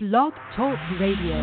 Blog 0.00 0.32
Talk 0.54 0.78
Radio. 1.00 1.34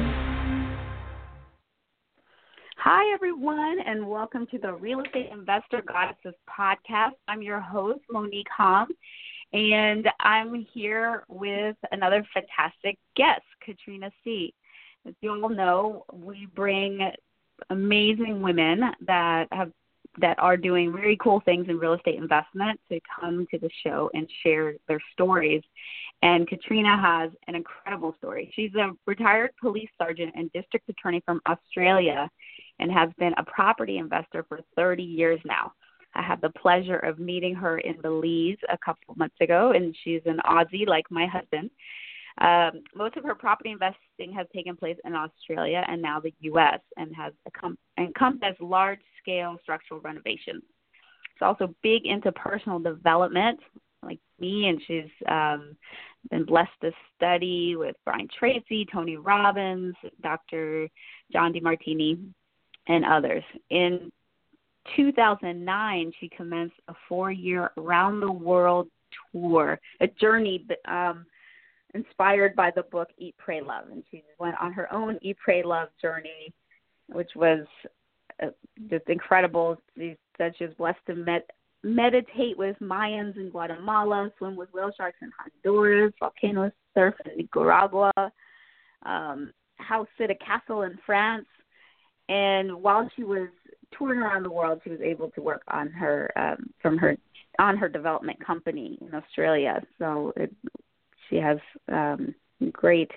Hi, 2.77 3.13
everyone, 3.13 3.79
and 3.85 4.07
welcome 4.07 4.47
to 4.47 4.57
the 4.57 4.71
Real 4.71 5.01
Estate 5.01 5.29
Investor 5.29 5.83
Goddesses 5.85 6.39
podcast. 6.49 7.15
I'm 7.27 7.41
your 7.41 7.59
host, 7.59 7.99
Monique 8.09 8.47
Hom, 8.55 8.87
and 9.51 10.07
I'm 10.21 10.65
here 10.73 11.25
with 11.27 11.75
another 11.91 12.25
fantastic 12.33 12.97
guest, 13.17 13.43
Katrina 13.61 14.09
C. 14.23 14.53
As 15.05 15.13
you 15.19 15.31
all 15.31 15.49
know, 15.49 16.05
we 16.13 16.47
bring 16.55 17.11
amazing 17.69 18.41
women 18.41 18.83
that 19.05 19.47
have 19.51 19.73
that 20.19 20.39
are 20.39 20.57
doing 20.57 20.93
very 20.93 21.17
cool 21.17 21.41
things 21.43 21.67
in 21.67 21.77
real 21.77 21.93
estate 21.93 22.15
investment 22.15 22.79
to 22.89 22.99
come 23.19 23.45
to 23.51 23.59
the 23.59 23.69
show 23.83 24.09
and 24.13 24.29
share 24.43 24.75
their 24.87 25.01
stories. 25.11 25.61
And 26.21 26.47
Katrina 26.47 26.99
has 26.99 27.31
an 27.47 27.55
incredible 27.55 28.15
story. 28.17 28.51
She's 28.55 28.73
a 28.75 28.91
retired 29.05 29.51
police 29.61 29.89
sergeant 29.97 30.33
and 30.35 30.51
district 30.53 30.89
attorney 30.89 31.21
from 31.25 31.41
Australia 31.47 32.29
and 32.79 32.91
has 32.91 33.09
been 33.17 33.33
a 33.37 33.43
property 33.43 33.97
investor 33.97 34.45
for 34.47 34.59
30 34.75 35.03
years 35.03 35.39
now. 35.45 35.73
I 36.15 36.21
had 36.21 36.41
the 36.41 36.49
pleasure 36.49 36.97
of 36.97 37.19
meeting 37.19 37.53
her 37.55 37.77
in 37.79 37.99
Belize 38.01 38.57
a 38.69 38.77
couple 38.77 39.03
of 39.09 39.17
months 39.17 39.35
ago, 39.41 39.71
and 39.71 39.95
she's 40.03 40.21
an 40.25 40.39
Aussie 40.45 40.87
like 40.87 41.05
my 41.11 41.27
husband. 41.27 41.69
Um, 42.39 42.83
most 42.93 43.15
of 43.15 43.23
her 43.23 43.35
property 43.35 43.71
investing 43.71 44.33
has 44.35 44.47
taken 44.53 44.75
place 44.75 44.97
in 45.05 45.13
Australia 45.13 45.85
and 45.87 46.01
now 46.01 46.19
the 46.19 46.33
U.S. 46.41 46.79
and 46.97 47.15
has 47.15 47.33
encompassed 47.97 48.61
large 48.61 48.99
scale 49.21 49.57
structural 49.61 50.01
renovations. 50.01 50.63
She's 51.33 51.41
also 51.41 51.73
big 51.81 52.05
into 52.05 52.31
personal 52.33 52.79
development, 52.79 53.59
like 54.05 54.19
me, 54.39 54.67
and 54.67 54.81
she's 54.85 55.11
um, 55.27 55.75
been 56.29 56.45
blessed 56.45 56.71
to 56.81 56.91
study 57.15 57.75
with 57.75 57.95
Brian 58.05 58.27
Tracy, 58.37 58.87
Tony 58.91 59.17
Robbins, 59.17 59.95
Dr. 60.21 60.87
John 61.31 61.53
Demartini, 61.53 62.19
and 62.87 63.05
others. 63.05 63.43
In 63.69 64.11
2009, 64.95 66.11
she 66.19 66.29
commenced 66.29 66.75
a 66.87 66.93
four 67.09 67.31
year 67.31 67.71
around 67.77 68.19
the 68.19 68.31
world 68.31 68.87
tour, 69.31 69.79
a 70.01 70.07
journey 70.07 70.65
um, 70.87 71.25
inspired 71.93 72.55
by 72.55 72.71
the 72.75 72.83
book 72.83 73.09
Eat, 73.17 73.35
Pray, 73.37 73.61
Love. 73.61 73.85
And 73.91 74.03
she 74.11 74.23
went 74.39 74.55
on 74.61 74.71
her 74.73 74.91
own 74.93 75.17
Eat, 75.21 75.37
Pray, 75.43 75.63
Love 75.63 75.89
journey, 76.01 76.53
which 77.07 77.31
was 77.35 77.65
uh, 78.43 78.47
just 78.89 79.07
incredible. 79.07 79.77
She 79.97 80.15
said 80.37 80.53
she 80.57 80.65
was 80.65 80.73
blessed 80.75 80.99
to 81.07 81.15
med- 81.15 81.43
meditate 81.85 82.57
with 82.57 82.75
Mayans 82.81 83.37
in 83.37 83.51
Guatemala, 83.51 84.31
swim 84.39 84.55
with 84.55 84.73
whale 84.73 84.91
sharks 84.97 85.19
in 85.21 85.31
Honduras, 85.37 86.13
volcanoes 86.19 86.71
surf 86.95 87.13
in 87.25 87.37
Nicaragua, 87.37 88.11
um, 89.05 89.53
house 89.77 90.07
sit 90.17 90.31
a 90.31 90.35
castle 90.35 90.81
in 90.81 90.97
France. 91.05 91.45
And 92.27 92.81
while 92.81 93.07
she 93.15 93.23
was 93.23 93.49
touring 93.95 94.19
around 94.19 94.43
the 94.43 94.51
world, 94.51 94.81
she 94.83 94.89
was 94.89 95.01
able 95.01 95.29
to 95.31 95.41
work 95.41 95.61
on 95.67 95.91
her 95.91 96.31
um, 96.35 96.71
from 96.81 96.97
her 96.97 97.15
on 97.59 97.77
her 97.77 97.87
development 97.87 98.43
company 98.43 98.97
in 98.99 99.13
Australia. 99.13 99.79
So 99.99 100.33
it, 100.35 100.51
she 101.29 101.35
has 101.35 101.59
um, 101.91 102.33
great 102.71 103.11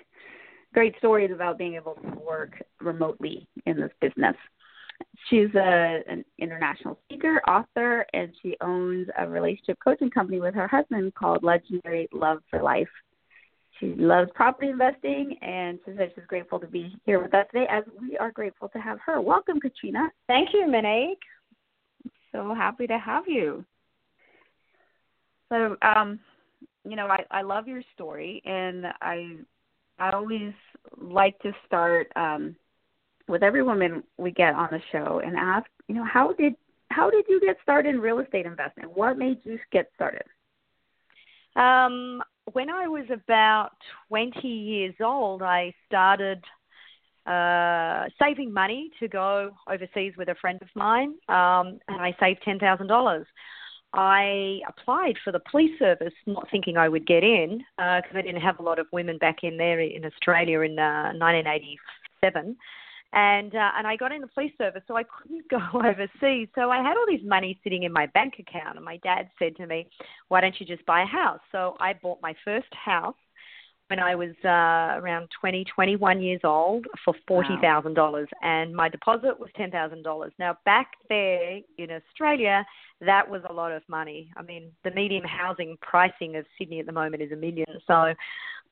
great 0.75 0.95
stories 0.99 1.31
about 1.33 1.57
being 1.57 1.73
able 1.73 1.95
to 1.95 2.19
work 2.23 2.61
remotely 2.79 3.47
in 3.65 3.77
this 3.77 3.91
business. 3.99 4.35
She's 5.27 5.53
a, 5.55 6.01
an 6.07 6.23
international 6.39 6.97
speaker, 7.05 7.41
author, 7.47 8.05
and 8.13 8.33
she 8.41 8.55
owns 8.61 9.07
a 9.17 9.27
relationship 9.27 9.77
coaching 9.83 10.09
company 10.09 10.39
with 10.39 10.55
her 10.55 10.67
husband 10.67 11.13
called 11.13 11.43
Legendary 11.43 12.07
Love 12.13 12.39
for 12.49 12.61
Life. 12.61 12.87
She 13.79 13.87
loves 13.95 14.29
property 14.33 14.69
investing, 14.69 15.37
and 15.41 15.79
she 15.85 15.91
says 15.97 16.09
she's 16.15 16.25
grateful 16.25 16.59
to 16.59 16.67
be 16.67 16.95
here 17.05 17.21
with 17.21 17.33
us 17.33 17.45
today, 17.51 17.67
as 17.69 17.83
we 17.99 18.17
are 18.17 18.31
grateful 18.31 18.69
to 18.69 18.79
have 18.79 18.99
her. 19.05 19.21
Welcome, 19.21 19.59
Katrina. 19.59 20.09
Thank 20.27 20.49
you, 20.53 20.67
Monique. 20.67 21.19
So 22.31 22.53
happy 22.53 22.87
to 22.87 22.97
have 22.97 23.23
you. 23.27 23.63
So, 25.49 25.77
um, 25.81 26.19
you 26.83 26.95
know, 26.95 27.07
I, 27.07 27.23
I 27.31 27.41
love 27.41 27.67
your 27.67 27.81
story, 27.93 28.41
and 28.45 28.87
I 29.01 29.37
I 29.99 30.11
always 30.11 30.53
like 30.97 31.37
to 31.39 31.51
start 31.65 32.11
um, 32.15 32.55
with 33.29 33.43
every 33.43 33.63
woman 33.63 34.03
we 34.17 34.31
get 34.31 34.55
on 34.55 34.69
the 34.71 34.81
show 34.91 35.21
and 35.23 35.37
ask, 35.37 35.67
you 35.87 35.95
know, 35.95 36.03
how 36.03 36.33
did 36.33 36.55
how 36.89 37.09
did 37.09 37.25
you 37.29 37.39
get 37.39 37.57
started 37.61 37.93
in 37.93 38.01
real 38.01 38.19
estate 38.19 38.47
investment? 38.47 38.97
What 38.97 39.17
made 39.17 39.37
you 39.43 39.59
get 39.71 39.91
started? 39.93 40.23
Um, 41.55 42.23
when 42.53 42.69
I 42.69 42.87
was 42.87 43.05
about 43.13 43.73
20 44.07 44.47
years 44.47 44.95
old, 44.99 45.43
I 45.43 45.71
started 45.87 46.43
uh, 47.27 48.05
saving 48.19 48.51
money 48.51 48.89
to 48.99 49.07
go 49.07 49.51
overseas 49.71 50.13
with 50.17 50.29
a 50.29 50.35
friend 50.41 50.59
of 50.63 50.67
mine, 50.73 51.13
um, 51.27 51.79
and 51.87 52.01
I 52.01 52.15
saved 52.19 52.41
ten 52.43 52.57
thousand 52.57 52.87
dollars. 52.87 53.27
I 53.93 54.61
applied 54.67 55.15
for 55.23 55.31
the 55.31 55.41
police 55.51 55.77
service, 55.79 56.13
not 56.25 56.47
thinking 56.51 56.77
I 56.77 56.89
would 56.89 57.07
get 57.07 57.23
in 57.23 57.63
because 57.77 58.15
uh, 58.15 58.17
I 58.17 58.21
didn't 58.21 58.41
have 58.41 58.59
a 58.59 58.63
lot 58.63 58.77
of 58.79 58.87
women 58.91 59.17
back 59.17 59.43
in 59.43 59.57
there 59.57 59.79
in 59.79 60.05
Australia 60.05 60.61
in 60.61 60.77
uh, 60.77 61.13
1987 61.17 62.55
and 63.13 63.55
uh, 63.55 63.71
and 63.77 63.87
I 63.87 63.95
got 63.95 64.11
in 64.11 64.21
the 64.21 64.27
police 64.27 64.53
service, 64.57 64.83
so 64.87 64.95
I 64.95 65.03
couldn't 65.03 65.49
go 65.49 65.57
overseas. 65.73 66.47
So 66.55 66.69
I 66.69 66.77
had 66.77 66.95
all 66.95 67.05
this 67.07 67.25
money 67.25 67.59
sitting 67.63 67.83
in 67.83 67.91
my 67.91 68.05
bank 68.07 68.35
account, 68.39 68.75
and 68.75 68.85
my 68.85 68.97
dad 68.97 69.29
said 69.39 69.55
to 69.57 69.65
me, 69.65 69.87
"Why 70.27 70.41
don't 70.41 70.59
you 70.59 70.65
just 70.65 70.85
buy 70.85 71.01
a 71.01 71.05
house?" 71.05 71.39
So 71.51 71.75
I 71.79 71.93
bought 71.93 72.19
my 72.21 72.35
first 72.45 72.67
house 72.73 73.15
when 73.87 73.97
I 73.97 74.13
was 74.13 74.35
uh, 74.45 75.01
around 75.01 75.29
20, 75.41 75.65
21 75.73 76.21
years 76.21 76.41
old 76.43 76.85
for 77.03 77.15
forty 77.27 77.55
thousand 77.61 77.97
wow. 77.97 78.05
dollars, 78.05 78.29
and 78.43 78.75
my 78.75 78.89
deposit 78.89 79.39
was 79.39 79.49
ten 79.55 79.71
thousand 79.71 80.03
dollars. 80.03 80.31
Now 80.37 80.57
back 80.65 80.91
there 81.09 81.59
in 81.79 81.89
Australia, 81.89 82.63
that 83.01 83.27
was 83.27 83.41
a 83.49 83.53
lot 83.53 83.71
of 83.71 83.81
money. 83.87 84.31
I 84.37 84.43
mean, 84.43 84.71
the 84.83 84.91
median 84.91 85.23
housing 85.23 85.77
pricing 85.81 86.35
of 86.35 86.45
Sydney 86.59 86.79
at 86.79 86.85
the 86.85 86.91
moment 86.91 87.23
is 87.23 87.31
a 87.31 87.35
million, 87.35 87.65
so 87.87 88.13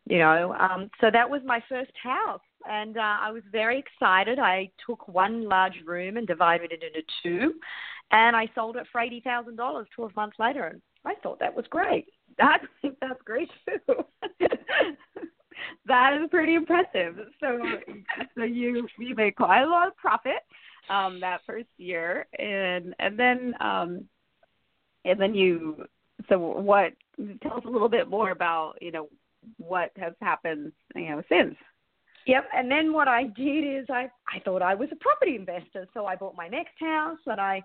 you 0.06 0.20
know, 0.20 0.56
um, 0.60 0.90
so 1.02 1.08
that 1.12 1.30
was 1.30 1.42
my 1.44 1.62
first 1.68 1.92
house 2.02 2.40
and 2.70 2.98
uh, 2.98 3.18
I 3.22 3.32
was 3.32 3.44
very 3.52 3.80
excited. 3.80 4.40
I 4.40 4.70
took 4.86 5.08
one 5.08 5.48
large 5.48 5.82
room 5.86 6.18
and 6.18 6.28
divided 6.28 6.72
it 6.72 6.84
into 6.84 7.06
two, 7.24 7.54
and 8.12 8.36
I 8.36 8.50
sold 8.56 8.78
it 8.78 8.88
for 8.92 9.02
eighty 9.02 9.22
thousand 9.22 9.56
dollars 9.56 9.88
twelve 9.96 10.16
months 10.16 10.38
later, 10.40 10.66
and 10.66 10.82
I 11.06 11.16
thought 11.22 11.40
that 11.40 11.56
was 11.56 11.66
great. 11.70 12.08
I 12.40 12.60
think 12.82 12.98
that's 13.02 13.22
great 13.24 13.50
too. 13.66 14.06
that 15.88 16.14
is 16.14 16.30
pretty 16.30 16.56
impressive. 16.56 17.18
So, 17.40 17.60
so 18.36 18.44
you 18.44 18.88
you 19.00 19.16
made 19.16 19.36
quite 19.36 19.64
a 19.64 19.70
lot 19.70 19.88
of 19.88 19.96
profit 19.98 20.44
um, 20.90 21.20
that 21.22 21.42
first 21.46 21.68
year, 21.78 22.28
and 22.38 22.96
and 23.00 23.18
then 23.18 23.54
um, 23.60 24.06
and 25.06 25.20
then 25.20 25.34
you. 25.34 25.86
So 26.30 26.40
what? 26.40 26.94
Tell 27.42 27.58
us 27.58 27.64
a 27.66 27.70
little 27.70 27.90
bit 27.90 28.10
more 28.10 28.32
about 28.32 28.76
you 28.82 28.92
know 28.92 29.10
what 29.58 29.92
has 29.98 30.14
happened 30.22 30.72
you 30.96 31.10
know 31.10 31.24
since. 31.30 31.56
Yep. 32.28 32.50
And 32.54 32.70
then 32.70 32.92
what 32.92 33.08
I 33.08 33.24
did 33.24 33.64
is 33.64 33.86
I, 33.90 34.10
I 34.28 34.40
thought 34.44 34.62
I 34.62 34.76
was 34.76 34.90
a 34.92 34.98
property 34.98 35.36
investor. 35.36 35.88
So 35.94 36.06
I 36.06 36.16
bought 36.18 36.36
my 36.36 36.50
next 36.50 36.74
house 36.78 37.20
and 37.26 37.40
I 37.40 37.64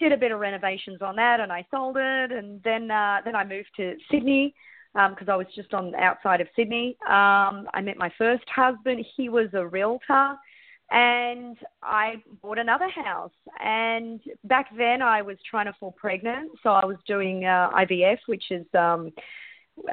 did 0.00 0.12
a 0.12 0.16
bit 0.16 0.32
of 0.32 0.40
renovations 0.40 1.02
on 1.02 1.14
that 1.16 1.40
and 1.40 1.52
I 1.52 1.66
sold 1.70 1.96
it. 1.98 2.32
And 2.32 2.62
then, 2.62 2.90
uh, 2.90 3.18
then 3.24 3.36
I 3.36 3.44
moved 3.44 3.68
to 3.76 3.96
Sydney 4.10 4.54
because 4.94 5.28
um, 5.28 5.34
I 5.34 5.36
was 5.36 5.46
just 5.54 5.74
on 5.74 5.94
outside 5.94 6.40
of 6.40 6.48
Sydney. 6.56 6.96
Um, 7.06 7.68
I 7.74 7.82
met 7.82 7.98
my 7.98 8.10
first 8.16 8.44
husband. 8.48 9.04
He 9.14 9.28
was 9.28 9.48
a 9.52 9.66
realtor 9.66 10.36
and 10.90 11.58
I 11.82 12.14
bought 12.40 12.58
another 12.58 12.88
house. 12.88 13.32
And 13.62 14.20
back 14.44 14.70
then 14.78 15.02
I 15.02 15.20
was 15.20 15.36
trying 15.48 15.66
to 15.66 15.74
fall 15.78 15.92
pregnant. 15.92 16.52
So 16.62 16.70
I 16.70 16.86
was 16.86 16.96
doing 17.06 17.44
uh, 17.44 17.68
IVF, 17.76 18.20
which 18.24 18.44
is, 18.50 18.64
um, 18.72 19.12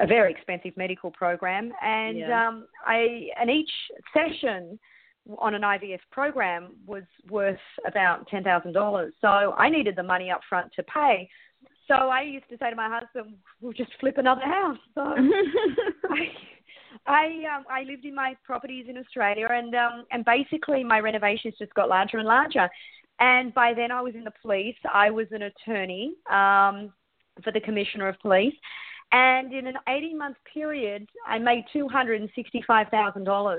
a 0.00 0.06
very 0.06 0.32
expensive 0.32 0.76
medical 0.76 1.10
program, 1.10 1.72
and 1.82 2.18
yeah. 2.18 2.48
um, 2.48 2.66
I 2.84 3.28
and 3.40 3.50
each 3.50 3.70
session 4.12 4.78
on 5.38 5.54
an 5.54 5.62
IVF 5.62 6.00
program 6.10 6.74
was 6.86 7.02
worth 7.30 7.58
about 7.86 8.26
ten 8.28 8.44
thousand 8.44 8.72
dollars. 8.72 9.12
So 9.20 9.54
I 9.56 9.68
needed 9.68 9.96
the 9.96 10.02
money 10.02 10.30
up 10.30 10.40
front 10.48 10.72
to 10.76 10.82
pay. 10.84 11.28
So 11.88 11.94
I 11.94 12.22
used 12.22 12.48
to 12.50 12.56
say 12.58 12.70
to 12.70 12.76
my 12.76 12.88
husband, 12.88 13.36
"We'll 13.60 13.72
just 13.72 13.90
flip 14.00 14.18
another 14.18 14.42
house." 14.44 14.78
So 14.94 15.02
I, 16.10 16.28
I 17.06 17.24
um, 17.56 17.64
I 17.70 17.82
lived 17.84 18.04
in 18.04 18.14
my 18.14 18.36
properties 18.44 18.86
in 18.88 18.98
Australia, 18.98 19.48
and 19.50 19.74
um, 19.74 20.04
and 20.10 20.24
basically 20.24 20.84
my 20.84 21.00
renovations 21.00 21.54
just 21.58 21.74
got 21.74 21.88
larger 21.88 22.18
and 22.18 22.26
larger. 22.26 22.68
And 23.18 23.54
by 23.54 23.72
then 23.74 23.90
I 23.90 24.02
was 24.02 24.14
in 24.14 24.24
the 24.24 24.32
police. 24.42 24.76
I 24.92 25.10
was 25.10 25.26
an 25.30 25.42
attorney 25.42 26.14
um, 26.30 26.92
for 27.42 27.52
the 27.52 27.60
commissioner 27.60 28.08
of 28.08 28.18
police, 28.20 28.54
and 29.12 29.52
in 29.52 29.66
an 29.66 29.76
18 29.88 30.18
month 30.18 30.36
period, 30.52 31.06
I 31.26 31.38
made 31.38 31.64
$265,000, 31.74 33.58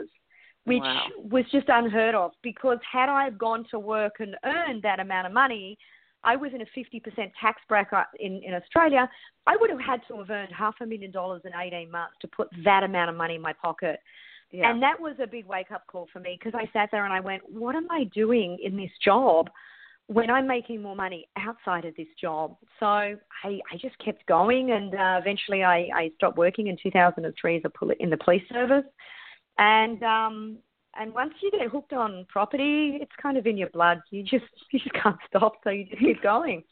which 0.65 0.79
wow. 0.81 1.07
was 1.17 1.45
just 1.51 1.67
unheard 1.69 2.15
of 2.15 2.31
because 2.43 2.79
had 2.89 3.09
I 3.09 3.29
gone 3.31 3.65
to 3.71 3.79
work 3.79 4.15
and 4.19 4.35
earned 4.43 4.83
that 4.83 4.99
amount 4.99 5.27
of 5.27 5.33
money, 5.33 5.77
I 6.23 6.35
was 6.35 6.51
in 6.53 6.61
a 6.61 6.65
50% 6.65 7.31
tax 7.39 7.61
bracket 7.69 8.07
in, 8.19 8.41
in 8.43 8.53
Australia. 8.53 9.09
I 9.45 9.55
would 9.59 9.69
have 9.69 9.79
had 9.79 10.01
to 10.09 10.17
have 10.17 10.29
earned 10.29 10.51
half 10.51 10.75
a 10.81 10.85
million 10.85 11.11
dollars 11.11 11.41
in 11.45 11.51
18 11.57 11.89
months 11.89 12.15
to 12.21 12.27
put 12.27 12.49
that 12.65 12.83
amount 12.83 13.09
of 13.09 13.15
money 13.15 13.35
in 13.35 13.41
my 13.41 13.53
pocket. 13.53 13.99
Yeah. 14.51 14.69
And 14.69 14.81
that 14.81 14.99
was 14.99 15.15
a 15.21 15.27
big 15.27 15.45
wake 15.45 15.71
up 15.71 15.85
call 15.87 16.07
for 16.11 16.19
me 16.19 16.37
because 16.39 16.57
I 16.57 16.69
sat 16.71 16.89
there 16.91 17.05
and 17.05 17.13
I 17.13 17.19
went, 17.19 17.43
what 17.49 17.75
am 17.75 17.87
I 17.89 18.05
doing 18.05 18.57
in 18.63 18.75
this 18.75 18.91
job 19.03 19.49
when 20.07 20.29
I'm 20.29 20.47
making 20.47 20.81
more 20.81 20.95
money 20.95 21.27
outside 21.37 21.85
of 21.85 21.95
this 21.95 22.07
job? 22.19 22.57
So 22.79 22.85
I, 22.85 23.17
I 23.43 23.77
just 23.79 23.97
kept 23.99 24.25
going 24.25 24.71
and 24.71 24.93
uh, 24.93 25.19
eventually 25.21 25.63
I, 25.63 25.89
I 25.93 26.11
stopped 26.15 26.37
working 26.37 26.67
in 26.67 26.77
2003 26.81 27.57
as 27.57 27.61
a 27.65 27.69
poli- 27.69 27.97
in 27.99 28.09
the 28.09 28.17
police 28.17 28.43
service. 28.51 28.85
And 29.57 30.01
um, 30.03 30.57
and 30.99 31.13
once 31.13 31.33
you 31.41 31.51
get 31.51 31.67
hooked 31.69 31.93
on 31.93 32.25
property, 32.29 32.97
it's 33.01 33.11
kind 33.21 33.37
of 33.37 33.45
in 33.45 33.57
your 33.57 33.69
blood. 33.69 33.99
You 34.11 34.23
just 34.23 34.45
you 34.71 34.79
just 34.79 34.93
can't 34.93 35.17
stop, 35.27 35.53
so 35.63 35.69
you 35.69 35.85
just 35.85 35.99
keep 35.99 36.21
going. 36.21 36.63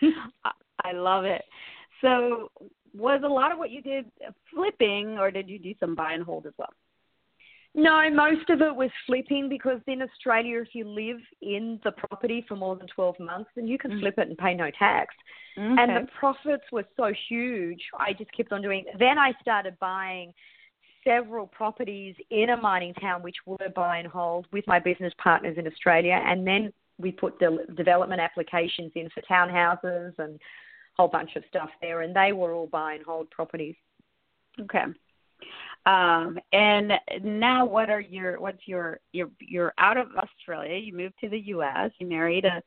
I 0.84 0.92
love 0.92 1.24
it. 1.24 1.42
So, 2.00 2.50
was 2.94 3.20
a 3.24 3.28
lot 3.28 3.52
of 3.52 3.58
what 3.58 3.70
you 3.70 3.82
did 3.82 4.06
flipping, 4.54 5.18
or 5.18 5.30
did 5.30 5.48
you 5.48 5.58
do 5.58 5.74
some 5.80 5.94
buy 5.94 6.12
and 6.12 6.22
hold 6.24 6.46
as 6.46 6.52
well? 6.58 6.70
No, 7.74 8.10
most 8.10 8.50
of 8.50 8.62
it 8.62 8.74
was 8.74 8.90
flipping 9.06 9.48
because 9.48 9.80
in 9.86 10.02
Australia, 10.02 10.60
if 10.60 10.74
you 10.74 10.88
live 10.88 11.20
in 11.40 11.78
the 11.84 11.92
property 11.92 12.44
for 12.48 12.56
more 12.56 12.74
than 12.74 12.88
12 12.88 13.18
months, 13.20 13.50
then 13.54 13.68
you 13.68 13.78
can 13.78 13.92
Mm. 13.92 14.00
flip 14.00 14.18
it 14.18 14.28
and 14.28 14.36
pay 14.36 14.54
no 14.54 14.70
tax. 14.72 15.14
Okay. 15.56 15.80
And 15.82 15.96
the 15.96 16.10
profits 16.12 16.64
were 16.72 16.86
so 16.96 17.12
huge, 17.28 17.88
I 17.96 18.12
just 18.12 18.32
kept 18.32 18.52
on 18.52 18.60
doing. 18.60 18.86
Then 18.98 19.18
I 19.18 19.32
started 19.40 19.78
buying 19.78 20.34
several 21.04 21.46
properties 21.46 22.16
in 22.30 22.50
a 22.50 22.56
mining 22.56 22.94
town, 22.94 23.22
which 23.22 23.36
were 23.46 23.68
buy 23.74 23.98
and 23.98 24.08
hold 24.08 24.46
with 24.52 24.66
my 24.66 24.78
business 24.78 25.14
partners 25.18 25.56
in 25.56 25.66
Australia, 25.66 26.20
and 26.24 26.46
then 26.46 26.72
we 26.98 27.12
put 27.12 27.38
the 27.38 27.64
development 27.76 28.20
applications 28.20 28.92
in 28.94 29.08
for 29.10 29.22
townhouses 29.22 30.18
and 30.18 30.34
a 30.34 30.38
whole 30.96 31.08
bunch 31.08 31.36
of 31.36 31.44
stuff 31.48 31.70
there, 31.80 32.02
and 32.02 32.14
they 32.14 32.32
were 32.32 32.52
all 32.52 32.66
buy 32.66 32.94
and 32.94 33.04
hold 33.04 33.30
properties. 33.30 33.76
Okay. 34.60 34.84
Um, 35.86 36.38
and 36.52 36.92
now, 37.22 37.64
what 37.64 37.88
are 37.90 38.00
your 38.00 38.38
what's 38.40 38.66
your 38.66 39.00
you're 39.12 39.30
you're 39.40 39.72
out 39.78 39.96
of 39.96 40.08
Australia. 40.16 40.76
You 40.76 40.94
moved 40.94 41.14
to 41.20 41.28
the 41.28 41.38
U.S. 41.38 41.90
You 41.98 42.06
married 42.06 42.44
a 42.44 42.62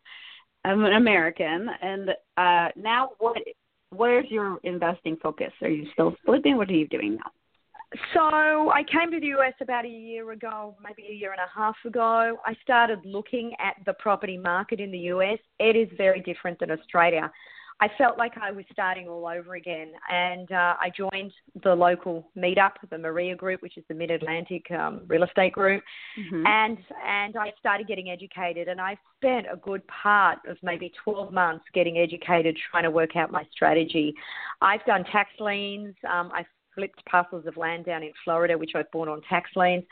an 0.66 0.94
American, 0.94 1.70
and 1.82 2.10
uh, 2.38 2.70
now 2.76 3.10
what? 3.20 3.38
Where's 3.92 4.26
your 4.30 4.58
investing 4.64 5.18
focus? 5.22 5.52
Are 5.62 5.70
you 5.70 5.86
still 5.94 6.16
flipping? 6.26 6.58
What 6.58 6.70
are 6.70 6.74
you 6.74 6.88
doing 6.88 7.16
now? 7.16 7.32
So 8.14 8.72
I 8.72 8.84
came 8.92 9.12
to 9.12 9.20
the 9.20 9.28
US 9.38 9.54
about 9.62 9.86
a 9.86 9.90
year 9.90 10.32
ago, 10.32 10.76
maybe 10.84 11.08
a 11.10 11.14
year 11.14 11.32
and 11.32 11.40
a 11.40 11.60
half 11.60 11.76
ago. 11.86 12.38
I 12.46 12.56
started 12.64 13.00
looking 13.06 13.54
at 13.60 13.76
the 13.86 13.94
property 13.94 14.38
market 14.38 14.80
in 14.80 14.92
the 14.92 14.98
US. 15.14 15.38
It 15.60 15.76
is 15.76 15.88
very 15.96 16.20
different 16.22 16.60
than 16.60 16.72
Australia. 16.72 17.32
I 17.84 17.90
felt 17.98 18.18
like 18.18 18.38
I 18.42 18.50
was 18.54 18.64
starting 18.72 19.10
all 19.10 19.28
over 19.28 19.56
again, 19.56 19.92
and 20.10 20.50
uh, 20.54 20.76
I 20.80 20.90
joined 20.96 21.34
the 21.66 21.76
local 21.76 22.30
meetup, 22.38 22.72
the 22.90 22.98
Maria 22.98 23.36
Group, 23.36 23.62
which 23.62 23.78
is 23.78 23.84
the 23.90 23.94
Mid 23.94 24.10
Atlantic 24.10 24.72
um, 24.72 25.02
real 25.08 25.24
estate 25.24 25.52
group, 25.52 25.84
Mm-hmm. 26.18 26.46
and 26.46 26.78
and 27.06 27.36
I 27.36 27.52
started 27.60 27.88
getting 27.88 28.10
educated, 28.10 28.70
and 28.70 28.80
I 28.80 28.96
spent 29.18 29.48
a 29.52 29.58
good 29.58 29.82
part 29.88 30.40
of 30.48 30.56
maybe 30.64 30.94
12 31.04 31.34
months 31.34 31.66
getting 31.74 31.98
educated, 31.98 32.58
trying 32.72 32.84
to 32.84 32.92
work 32.92 33.18
out 33.18 33.32
my 33.32 33.44
strategy. 33.52 34.14
I've 34.62 34.86
done 34.86 35.04
tax 35.12 35.32
liens. 35.42 35.94
Um, 36.10 36.32
I've 36.34 36.46
flipped 36.76 37.04
parcels 37.06 37.46
of 37.48 37.58
land 37.58 37.86
down 37.86 38.04
in 38.04 38.14
Florida, 38.24 38.58
which 38.58 38.72
I've 38.76 38.90
bought 38.92 39.10
on 39.10 39.22
tax 39.28 39.50
liens. 39.58 39.84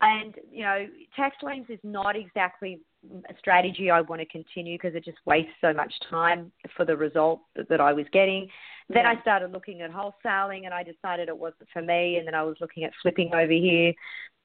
And, 0.00 0.34
you 0.50 0.62
know, 0.62 0.86
tax 1.14 1.36
liens 1.42 1.66
is 1.70 1.78
not 1.82 2.16
exactly 2.16 2.80
a 3.30 3.38
strategy 3.38 3.90
I 3.90 4.02
want 4.02 4.20
to 4.20 4.26
continue 4.26 4.76
because 4.76 4.94
it 4.94 5.04
just 5.04 5.18
wastes 5.24 5.52
so 5.60 5.72
much 5.72 5.92
time 6.10 6.52
for 6.76 6.84
the 6.84 6.96
result 6.96 7.40
that, 7.68 7.80
I 7.80 7.92
was 7.92 8.06
getting. 8.12 8.48
Then 8.88 9.04
Yeah. 9.04 9.12
I 9.12 9.20
started 9.22 9.52
looking 9.52 9.80
at 9.80 9.90
wholesaling 9.90 10.64
and 10.64 10.74
I 10.74 10.82
decided 10.82 11.28
it 11.28 11.36
wasn't 11.36 11.68
for 11.72 11.82
me. 11.82 12.18
And 12.18 12.26
then 12.26 12.34
I 12.34 12.42
was 12.42 12.56
looking 12.60 12.84
at 12.84 12.92
flipping 13.00 13.34
over 13.34 13.52
here. 13.52 13.94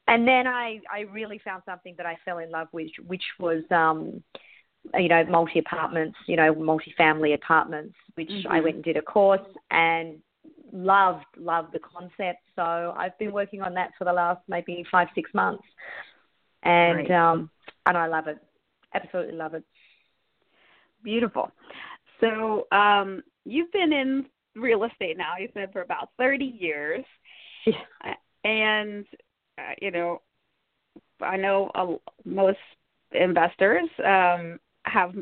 And 0.08 0.28
then 0.28 0.48
I, 0.48 0.80
I 0.92 1.02
really 1.02 1.40
found 1.40 1.64
something 1.66 1.96
that 1.98 2.06
I 2.06 2.18
fell 2.24 2.38
in 2.40 2.50
love 2.50 2.68
with, 2.72 2.92
which 3.06 3.24
was, 3.40 3.64
um, 3.72 4.24
you 4.96 5.10
know, 5.10 5.24
multi 5.26 5.60
apartments, 5.60 6.18
you 6.28 6.38
know, 6.38 6.56
multi-family 6.56 7.34
apartments, 7.34 7.96
which 8.16 8.32
I 8.50 8.60
Mhm. 8.60 8.64
went 8.64 8.76
and 8.76 8.84
did 8.84 8.98
a 8.98 9.02
course 9.02 9.48
and 9.70 10.22
loved 10.72 11.26
loved 11.38 11.74
the 11.74 11.80
concept. 11.80 12.40
So 12.56 12.94
I've 12.98 13.18
been 13.18 13.32
working 13.32 13.62
on 13.62 13.74
that 13.76 13.92
for 13.98 14.06
the 14.06 14.14
last 14.14 14.42
maybe 14.48 14.84
five 14.92 15.08
six 15.16 15.30
months, 15.34 15.64
and 16.64 17.10
um, 17.12 17.50
and 17.86 17.98
I 17.98 18.08
love 18.08 18.28
it, 18.28 18.38
absolutely 18.94 19.36
love 19.36 19.54
it. 19.54 19.64
Beautiful. 21.04 21.52
So 22.20 22.68
um, 22.72 23.24
you've 23.46 23.72
been 23.72 23.92
in 23.92 24.26
real 24.56 24.84
estate 24.84 25.18
now. 25.18 25.34
You 25.40 25.50
said 25.54 25.72
for 25.72 25.82
about 25.82 26.10
thirty 26.18 26.46
years, 26.46 27.06
Yeah. 27.66 28.14
and 28.44 29.06
uh, 29.58 29.74
you 29.82 29.92
know, 29.92 30.22
I 31.22 31.38
know 31.38 31.72
uh, 31.76 31.96
most 32.26 32.60
investors 33.12 33.90
um, 34.06 34.60
have 34.92 35.14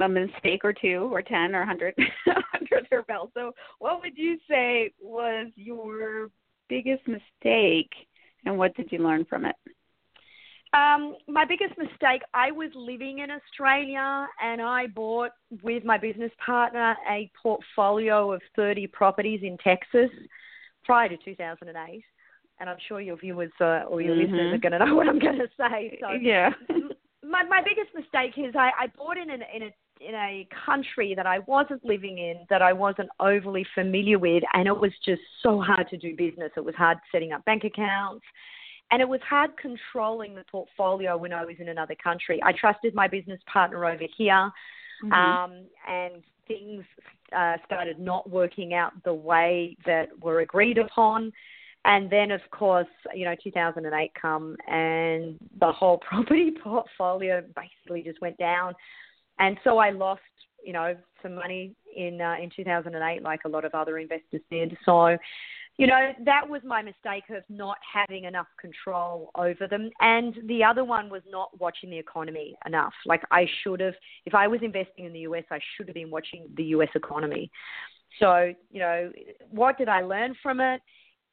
a 0.00 0.08
mistake 0.08 0.62
or 0.64 0.72
two, 0.72 1.08
or 1.12 1.22
ten, 1.22 1.54
or 1.54 1.64
hundred 1.64 1.94
under 2.54 2.86
their 2.90 3.02
belt. 3.02 3.30
So, 3.34 3.52
what 3.78 4.00
would 4.00 4.16
you 4.16 4.38
say 4.50 4.92
was 5.00 5.48
your 5.56 6.30
biggest 6.68 7.02
mistake, 7.06 7.90
and 8.44 8.56
what 8.58 8.74
did 8.76 8.90
you 8.92 8.98
learn 8.98 9.24
from 9.24 9.44
it? 9.44 9.56
Um, 10.74 11.16
my 11.26 11.44
biggest 11.46 11.78
mistake, 11.78 12.22
I 12.34 12.50
was 12.50 12.68
living 12.74 13.20
in 13.20 13.30
Australia 13.30 14.26
and 14.42 14.60
I 14.60 14.86
bought 14.88 15.30
with 15.62 15.82
my 15.82 15.96
business 15.96 16.30
partner 16.44 16.94
a 17.10 17.30
portfolio 17.42 18.32
of 18.32 18.42
30 18.54 18.86
properties 18.88 19.40
in 19.42 19.56
Texas 19.64 20.10
prior 20.84 21.08
to 21.08 21.16
2008. 21.24 22.04
And 22.60 22.68
I'm 22.68 22.76
sure 22.86 23.00
your 23.00 23.16
viewers 23.16 23.50
uh, 23.62 23.84
or 23.88 24.02
your 24.02 24.14
listeners 24.14 24.50
Mhm. 24.50 24.54
are 24.54 24.58
going 24.58 24.72
to 24.72 24.84
know 24.84 24.94
what 24.98 25.08
I'm 25.08 25.18
going 25.18 25.38
to 25.38 25.48
say. 25.56 25.96
So 26.02 26.10
yeah. 26.12 26.50
my 27.28 27.42
my 27.44 27.62
biggest 27.62 27.94
mistake 27.94 28.34
is 28.36 28.54
I, 28.56 28.70
I 28.78 28.86
bought 28.96 29.16
in 29.16 29.30
an, 29.30 29.42
in 29.54 29.62
a 29.64 29.70
in 30.00 30.14
a 30.14 30.48
country 30.64 31.14
that 31.16 31.26
I 31.26 31.40
wasn't 31.40 31.84
living 31.84 32.18
in, 32.18 32.46
that 32.50 32.62
I 32.62 32.72
wasn't 32.72 33.08
overly 33.18 33.66
familiar 33.74 34.18
with, 34.18 34.44
and 34.54 34.68
it 34.68 34.78
was 34.78 34.92
just 35.04 35.22
so 35.42 35.60
hard 35.60 35.88
to 35.90 35.96
do 35.96 36.14
business. 36.16 36.52
It 36.56 36.64
was 36.64 36.74
hard 36.76 36.98
setting 37.10 37.32
up 37.32 37.44
bank 37.44 37.64
accounts, 37.64 38.24
and 38.90 39.02
it 39.02 39.08
was 39.08 39.20
hard 39.28 39.50
controlling 39.56 40.34
the 40.34 40.44
portfolio 40.50 41.16
when 41.16 41.32
I 41.32 41.44
was 41.44 41.56
in 41.58 41.68
another 41.68 41.96
country. 42.02 42.40
I 42.44 42.52
trusted 42.52 42.94
my 42.94 43.08
business 43.08 43.40
partner 43.52 43.84
over 43.86 44.04
here, 44.16 44.50
Mhm. 45.02 45.12
um, 45.12 45.66
and 45.86 46.22
things 46.46 46.84
uh, 47.32 47.58
started 47.66 47.98
not 47.98 48.30
working 48.30 48.74
out 48.74 48.92
the 49.02 49.12
way 49.12 49.76
that 49.84 50.08
were 50.20 50.40
agreed 50.40 50.78
upon. 50.78 51.32
And 51.88 52.10
then, 52.10 52.30
of 52.30 52.42
course, 52.50 52.86
you 53.14 53.24
know, 53.24 53.34
2008 53.42 54.12
come 54.20 54.56
and 54.68 55.38
the 55.58 55.72
whole 55.72 55.96
property 56.08 56.52
portfolio 56.62 57.42
basically 57.56 58.02
just 58.02 58.20
went 58.20 58.36
down. 58.36 58.74
And 59.38 59.56
so 59.64 59.78
I 59.78 59.90
lost, 59.90 60.20
you 60.62 60.74
know, 60.74 60.94
some 61.22 61.34
money 61.34 61.74
in 61.96 62.20
uh, 62.20 62.34
in 62.40 62.50
2008, 62.54 63.22
like 63.22 63.40
a 63.46 63.48
lot 63.48 63.64
of 63.64 63.74
other 63.74 63.98
investors 63.98 64.42
did. 64.50 64.76
So, 64.84 65.16
you 65.78 65.86
know, 65.86 66.10
that 66.26 66.46
was 66.46 66.60
my 66.62 66.82
mistake 66.82 67.24
of 67.30 67.42
not 67.48 67.78
having 67.90 68.24
enough 68.24 68.48
control 68.60 69.30
over 69.34 69.66
them. 69.66 69.88
And 70.00 70.34
the 70.46 70.62
other 70.64 70.84
one 70.84 71.08
was 71.08 71.22
not 71.26 71.58
watching 71.58 71.88
the 71.88 71.98
economy 71.98 72.54
enough. 72.66 72.92
Like 73.06 73.22
I 73.30 73.46
should 73.62 73.80
have, 73.80 73.94
if 74.26 74.34
I 74.34 74.46
was 74.46 74.60
investing 74.62 75.06
in 75.06 75.14
the 75.14 75.20
US, 75.20 75.44
I 75.50 75.60
should 75.76 75.88
have 75.88 75.94
been 75.94 76.10
watching 76.10 76.48
the 76.54 76.64
US 76.64 76.90
economy. 76.94 77.50
So, 78.20 78.52
you 78.70 78.80
know, 78.80 79.10
what 79.50 79.78
did 79.78 79.88
I 79.88 80.02
learn 80.02 80.34
from 80.42 80.60
it? 80.60 80.82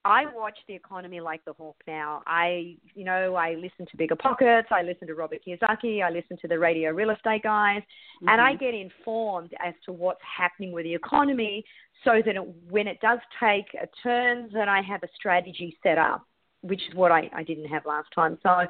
I 0.06 0.26
watch 0.36 0.58
the 0.68 0.76
economy 0.76 1.20
like 1.20 1.44
the 1.46 1.54
hawk 1.54 1.78
now. 1.88 2.22
I, 2.28 2.78
you 2.94 3.04
know, 3.04 3.34
I 3.34 3.56
listen 3.56 3.88
to 3.90 3.98
Bigger 3.98 4.16
Pockets, 4.16 4.68
I 4.70 4.84
listen 4.84 5.08
to 5.08 5.16
Robert 5.16 5.40
Kiyosaki, 5.46 6.04
I 6.04 6.12
listen 6.12 6.38
to 6.42 6.48
the 6.48 6.60
radio 6.60 6.92
real 6.92 7.10
estate 7.10 7.42
guys, 7.42 7.82
and 8.22 8.40
I 8.40 8.54
Mhm. 8.54 8.60
get 8.60 8.74
informed 8.76 9.54
as 9.60 9.74
to 9.86 9.92
what's 9.92 10.22
happening 10.22 10.72
with 10.72 10.84
the 10.84 10.94
economy 10.94 11.66
so 12.04 12.22
that 12.22 12.36
it, 12.36 12.48
when 12.70 12.88
it 12.88 13.02
does 13.02 13.20
take 13.40 13.74
a 13.74 13.88
turn, 14.04 14.48
then 14.54 14.70
I 14.70 14.82
have 14.82 15.02
a 15.02 15.08
strategy 15.16 15.76
set 15.82 15.98
up, 15.98 16.22
which 16.66 16.82
is 16.90 16.96
what 16.96 17.12
I, 17.12 17.30
I 17.34 17.44
didn't 17.44 17.66
have 17.66 17.86
last 17.86 18.10
time. 18.14 18.38
So 18.42 18.66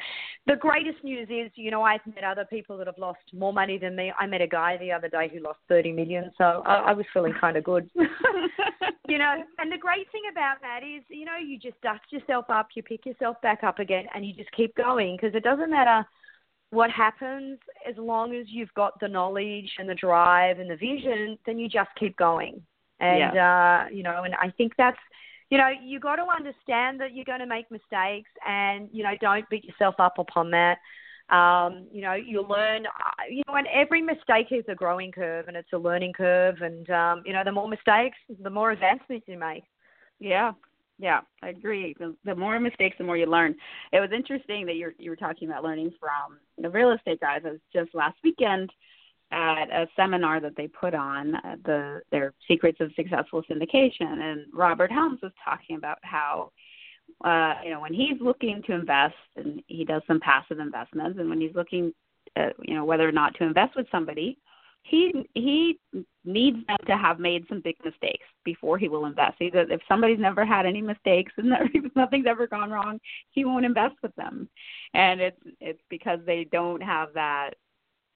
the 0.47 0.55
greatest 0.55 1.03
news 1.03 1.27
is, 1.29 1.51
you 1.55 1.71
know, 1.71 1.83
I've 1.83 2.05
met 2.05 2.23
other 2.23 2.45
people 2.45 2.77
that 2.77 2.87
have 2.87 2.97
lost 2.97 3.19
more 3.33 3.53
money 3.53 3.77
than 3.77 3.95
me. 3.95 4.11
I 4.19 4.25
met 4.25 4.41
a 4.41 4.47
guy 4.47 4.77
the 4.77 4.91
other 4.91 5.07
day 5.07 5.29
who 5.33 5.39
lost 5.39 5.59
30 5.69 5.93
million, 5.93 6.31
so 6.37 6.61
I, 6.65 6.75
I 6.75 6.93
was 6.93 7.05
feeling 7.13 7.33
kind 7.39 7.57
of 7.57 7.63
good. 7.63 7.89
you 7.95 9.17
know, 9.17 9.43
and 9.59 9.71
the 9.71 9.77
great 9.77 10.11
thing 10.11 10.23
about 10.31 10.57
that 10.61 10.81
is, 10.83 11.03
you 11.09 11.25
know, 11.25 11.37
you 11.37 11.57
just 11.57 11.79
dust 11.81 12.03
yourself 12.09 12.45
up, 12.49 12.67
you 12.75 12.83
pick 12.83 13.05
yourself 13.05 13.41
back 13.41 13.63
up 13.63 13.79
again, 13.79 14.05
and 14.13 14.25
you 14.25 14.33
just 14.33 14.51
keep 14.51 14.75
going 14.75 15.15
because 15.15 15.35
it 15.35 15.43
doesn't 15.43 15.71
matter 15.71 16.05
what 16.71 16.91
happens 16.91 17.59
as 17.87 17.95
long 17.97 18.35
as 18.35 18.47
you've 18.49 18.73
got 18.73 18.99
the 18.99 19.07
knowledge 19.07 19.69
and 19.79 19.87
the 19.87 19.95
drive 19.95 20.59
and 20.59 20.69
the 20.69 20.75
vision, 20.75 21.37
then 21.45 21.57
you 21.57 21.69
just 21.69 21.89
keep 21.97 22.17
going. 22.17 22.61
And 22.99 23.37
uh, 23.37 23.85
you 23.91 24.03
know, 24.03 24.23
and 24.23 24.35
I 24.35 24.51
think 24.57 24.73
that's 24.77 24.97
you 25.55 25.61
know, 25.61 25.69
you 25.83 25.99
got 26.01 26.17
to 26.17 26.25
understand 26.35 26.99
that 26.99 27.15
you're 27.15 27.25
going 27.25 27.39
to 27.39 27.45
make 27.45 27.71
mistakes, 27.71 28.29
and 28.45 28.89
you 28.91 29.03
know, 29.03 29.13
don't 29.21 29.49
beat 29.49 29.63
yourself 29.63 29.95
up 29.99 30.19
upon 30.19 30.51
that. 30.51 30.77
Um, 31.29 31.87
you 31.91 32.01
know, 32.01 32.13
you 32.13 32.41
learn. 32.41 32.85
uh, 32.85 33.23
You 33.29 33.43
know, 33.47 33.55
and 33.55 33.67
every 33.73 34.01
mistake 34.01 34.47
is 34.51 34.65
a 34.67 34.75
growing 34.75 35.11
curve, 35.11 35.47
and 35.47 35.55
it's 35.55 35.71
a 35.73 35.77
learning 35.77 36.13
curve. 36.13 36.57
And 36.61 36.89
um, 36.89 37.23
you 37.25 37.33
know, 37.33 37.43
the 37.45 37.51
more 37.53 37.69
mistakes, 37.69 38.17
the 38.41 38.49
more 38.49 38.71
advancements 38.71 39.27
you 39.27 39.37
make. 39.39 39.63
Yeah, 40.19 40.53
Yeah, 40.97 41.21
I 41.43 41.49
agree. 41.49 41.95
The, 41.99 42.15
the 42.25 42.35
more 42.35 42.59
mistakes, 42.59 42.97
the 42.97 43.03
more 43.05 43.17
you 43.17 43.25
learn. 43.25 43.55
It 43.91 43.99
was 43.99 44.11
interesting 44.13 44.65
that 44.65 44.75
you 44.75 44.91
you 44.97 45.09
were 45.09 45.15
talking 45.15 45.49
about 45.49 45.63
learning 45.63 45.91
from 45.99 46.37
the 46.61 46.69
real 46.69 46.91
estate 46.91 47.19
guys. 47.21 47.41
I 47.45 47.51
was 47.51 47.59
just 47.73 47.95
last 47.95 48.17
weekend 48.23 48.71
at 49.31 49.69
a 49.69 49.87
seminar 49.95 50.39
that 50.39 50.55
they 50.55 50.67
put 50.67 50.93
on 50.93 51.35
uh, 51.35 51.55
the 51.65 52.01
their 52.11 52.33
secrets 52.47 52.79
of 52.79 52.91
successful 52.95 53.43
syndication, 53.49 54.19
and 54.21 54.45
Robert 54.53 54.91
Helms 54.91 55.19
was 55.21 55.31
talking 55.43 55.75
about 55.77 55.97
how 56.03 56.51
uh, 57.23 57.55
you 57.63 57.71
know 57.71 57.81
when 57.81 57.93
he's 57.93 58.19
looking 58.21 58.61
to 58.67 58.73
invest 58.73 59.15
and 59.35 59.61
he 59.67 59.83
does 59.83 60.01
some 60.07 60.19
passive 60.19 60.59
investments, 60.59 61.19
and 61.19 61.29
when 61.29 61.41
he's 61.41 61.55
looking, 61.55 61.93
at, 62.35 62.53
you 62.61 62.75
know, 62.75 62.85
whether 62.85 63.07
or 63.07 63.11
not 63.11 63.35
to 63.35 63.43
invest 63.43 63.75
with 63.75 63.87
somebody, 63.91 64.37
he 64.85 65.27
he 65.33 65.79
needs 66.23 66.57
them 66.67 66.77
to 66.85 66.95
have 66.95 67.19
made 67.19 67.45
some 67.49 67.61
big 67.61 67.75
mistakes 67.83 68.25
before 68.43 68.77
he 68.77 68.87
will 68.87 69.05
invest. 69.07 69.35
He, 69.39 69.49
said, 69.51 69.71
if 69.71 69.81
somebody's 69.87 70.19
never 70.19 70.45
had 70.45 70.65
any 70.67 70.81
mistakes 70.81 71.33
and 71.37 71.51
nothing's 71.95 72.27
ever 72.27 72.45
gone 72.47 72.69
wrong, 72.69 72.99
he 73.31 73.45
won't 73.45 73.65
invest 73.65 73.95
with 74.03 74.15
them. 74.15 74.47
And 74.93 75.19
it's 75.19 75.41
it's 75.59 75.81
because 75.89 76.19
they 76.25 76.47
don't 76.51 76.81
have 76.81 77.09
that, 77.15 77.51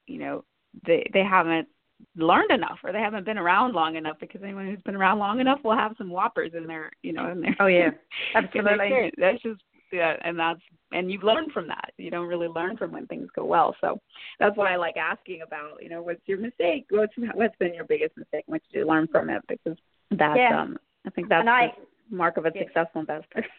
you 0.06 0.20
know, 0.20 0.46
they 0.86 1.10
they 1.14 1.24
haven't 1.24 1.68
learned 2.16 2.52
enough 2.52 2.80
or 2.84 2.94
they 2.94 3.00
haven't 3.00 3.26
been 3.26 3.38
around 3.38 3.74
long 3.74 3.96
enough 3.96 4.18
because 4.20 4.42
anyone 4.42 4.66
who's 4.66 4.82
been 4.84 4.96
around 4.96 5.20
long 5.20 5.40
enough 5.40 5.60
will 5.64 5.76
have 5.76 5.94
some 5.98 6.10
whoppers 6.10 6.52
in 6.56 6.66
their 6.66 6.92
you 7.04 7.12
know 7.12 7.30
in 7.30 7.42
their 7.42 7.56
oh 7.60 7.68
yeah 7.68 7.90
absolutely 8.36 9.12
that's 9.18 9.42
just 9.42 9.62
yeah, 9.92 10.16
and 10.24 10.38
that's 10.38 10.60
and 10.92 11.12
you've 11.12 11.24
learned 11.24 11.52
from 11.52 11.68
that. 11.68 11.92
You 11.98 12.10
don't 12.12 12.28
really 12.28 12.48
learn 12.48 12.78
from 12.78 12.92
when 12.92 13.08
things 13.08 13.28
go 13.36 13.46
well. 13.46 13.76
So 13.82 14.00
that's 14.40 14.58
why 14.58 14.74
I 14.74 14.78
like 14.78 14.98
asking 14.98 15.42
about, 15.42 15.82
you 15.82 15.90
know, 15.90 16.02
what's 16.02 16.22
your 16.26 16.40
mistake? 16.40 16.86
What's 16.90 17.14
what's 17.34 17.56
been 17.58 17.74
your 17.74 17.86
biggest 17.86 18.18
mistake? 18.18 18.44
What 18.48 18.62
did 18.64 18.80
you 18.80 18.88
learn 18.88 19.08
from 19.08 19.30
it? 19.30 19.42
Because 19.48 19.78
that's 20.12 20.38
yeah. 20.38 20.62
um 20.62 20.78
I 21.06 21.10
think 21.12 21.30
that's 21.30 21.48
I, 21.48 21.74
the 22.10 22.16
mark 22.16 22.38
of 22.38 22.46
a 22.46 22.52
yeah. 22.54 22.64
successful 22.64 23.02
investor. 23.02 23.46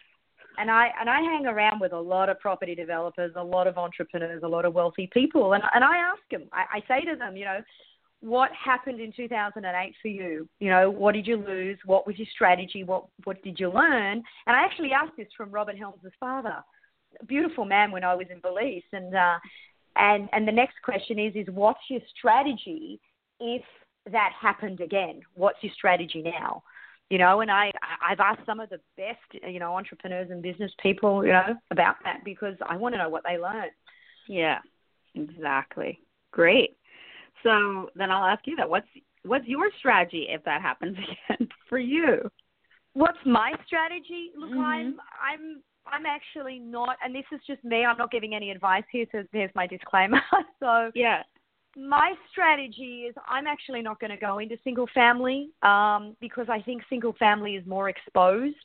And 0.61 0.71
I 0.71 0.91
and 1.01 1.09
I 1.09 1.21
hang 1.21 1.47
around 1.47 1.81
with 1.81 1.93
a 1.93 1.99
lot 1.99 2.29
of 2.29 2.39
property 2.39 2.75
developers, 2.75 3.33
a 3.37 3.43
lot 3.43 3.67
of 3.67 3.79
entrepreneurs, 3.79 4.43
a 4.45 4.49
lot 4.49 4.65
of 4.65 4.75
wealthy 4.75 5.09
people, 5.13 5.55
and 5.55 5.63
and 5.75 5.83
I 5.83 5.97
ask 5.97 6.21
them, 6.31 6.49
I, 6.53 6.79
I 6.79 6.81
say 6.87 7.05
to 7.07 7.17
them, 7.17 7.37
you 7.37 7.47
know, 7.47 7.61
what 8.21 8.51
happened 8.53 9.01
in 9.01 9.13
2008 9.13 9.95
for 10.03 10.09
you? 10.09 10.49
You 10.59 10.71
know, 10.71 10.91
what 10.91 11.13
did 11.13 11.27
you 11.27 11.37
lose? 11.37 11.79
What 11.87 12.07
was 12.07 12.19
your 12.19 12.29
strategy? 12.33 12.85
What 12.85 13.07
what 13.25 13.43
did 13.43 13.59
you 13.59 13.71
learn? 13.71 14.23
And 14.47 14.57
I 14.57 14.63
actually 14.63 14.91
asked 14.93 15.17
this 15.17 15.29
from 15.37 15.51
Robert 15.51 15.79
Helms' 15.79 16.01
father, 16.19 16.57
a 17.21 17.25
beautiful 17.25 17.65
man 17.65 17.91
when 17.91 18.05
I 18.05 18.15
was 18.15 18.27
in 18.31 18.41
Belize. 18.41 18.83
And 18.93 19.15
uh, 19.15 19.39
and 19.97 20.29
and 20.33 20.47
the 20.47 20.53
next 20.53 20.77
question 20.85 21.19
is 21.19 21.35
is 21.35 21.47
what's 21.53 21.81
your 21.89 22.01
strategy 22.19 23.01
if 23.41 23.63
that 24.13 24.33
happened 24.39 24.81
again? 24.81 25.23
What's 25.35 25.59
your 25.63 25.73
strategy 25.75 26.23
now? 26.23 26.63
You 27.09 27.19
know, 27.19 27.41
and 27.41 27.51
I 27.51 27.73
I've 28.03 28.21
asked 28.21 28.47
some 28.47 28.61
of 28.61 28.71
the 28.71 28.81
best 28.97 29.45
you 29.49 29.59
know 29.59 29.75
entrepreneurs 29.75 30.31
and 30.31 30.43
business 30.43 30.73
people 30.83 31.25
you 31.25 31.33
know 31.33 31.55
about 31.71 31.97
that 32.05 32.21
because 32.25 32.55
I 32.67 32.77
want 32.77 32.95
to 32.95 32.99
know 32.99 33.09
what 33.09 33.23
they 33.27 33.39
learned. 33.39 33.73
Yeah, 34.29 34.59
exactly. 35.15 36.01
Great. 36.33 36.77
So 37.43 37.91
then 37.95 38.11
I'll 38.11 38.25
ask 38.25 38.47
you 38.47 38.57
that. 38.57 38.69
What's 38.69 38.87
what's 39.25 39.47
your 39.47 39.71
strategy 39.79 40.27
if 40.29 40.45
that 40.45 40.63
happens 40.63 40.97
again 41.29 41.49
for 41.69 41.79
you? 41.79 42.31
What's 42.93 43.19
my 43.25 43.53
strategy? 43.67 44.31
Look, 44.37 44.51
mm-hmm. 44.51 44.61
I'm 44.61 44.97
I'm 45.23 45.63
I'm 45.87 46.07
actually 46.07 46.59
not, 46.59 46.97
and 47.05 47.15
this 47.15 47.25
is 47.33 47.41
just 47.47 47.63
me. 47.65 47.85
I'm 47.85 47.99
not 47.99 48.11
giving 48.11 48.35
any 48.35 48.51
advice 48.51 48.85
here, 48.91 49.07
so 49.13 49.23
here's 49.33 49.51
my 49.55 49.67
disclaimer. 49.67 50.21
so 50.61 50.91
yeah, 50.95 51.23
my 51.77 52.15
strategy 52.31 53.05
is 53.09 53.15
I'm 53.29 53.47
actually 53.47 53.83
not 53.83 54.01
going 54.01 54.11
to 54.11 54.17
go 54.17 54.39
into 54.39 54.57
single 54.65 54.89
family 54.93 55.51
um, 55.63 56.17
because 56.21 56.47
I 56.49 56.61
think 56.61 56.83
single 56.89 57.15
family 57.19 57.55
is 57.55 57.67
more 57.67 57.89
exposed 57.89 58.57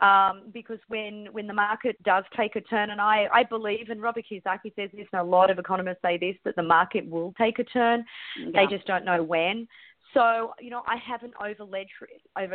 um, 0.00 0.42
because 0.52 0.78
when 0.88 1.28
when 1.32 1.46
the 1.46 1.54
market 1.54 2.00
does 2.02 2.24
take 2.36 2.56
a 2.56 2.60
turn, 2.60 2.90
and 2.90 3.00
I, 3.00 3.26
I 3.32 3.44
believe, 3.44 3.90
and 3.90 4.02
Robert 4.02 4.24
Kiyosaki 4.30 4.74
says 4.74 4.90
this, 4.92 5.06
and 5.12 5.20
a 5.20 5.24
lot 5.24 5.50
of 5.50 5.58
economists 5.58 6.02
say 6.02 6.18
this, 6.18 6.36
that 6.44 6.56
the 6.56 6.62
market 6.62 7.08
will 7.08 7.32
take 7.38 7.58
a 7.60 7.64
turn. 7.64 8.04
Yeah. 8.38 8.50
They 8.52 8.76
just 8.76 8.86
don't 8.86 9.04
know 9.04 9.22
when. 9.22 9.68
So 10.12 10.52
you 10.60 10.70
know, 10.70 10.82
I 10.86 10.96
haven't 10.96 11.34
over 11.40 11.64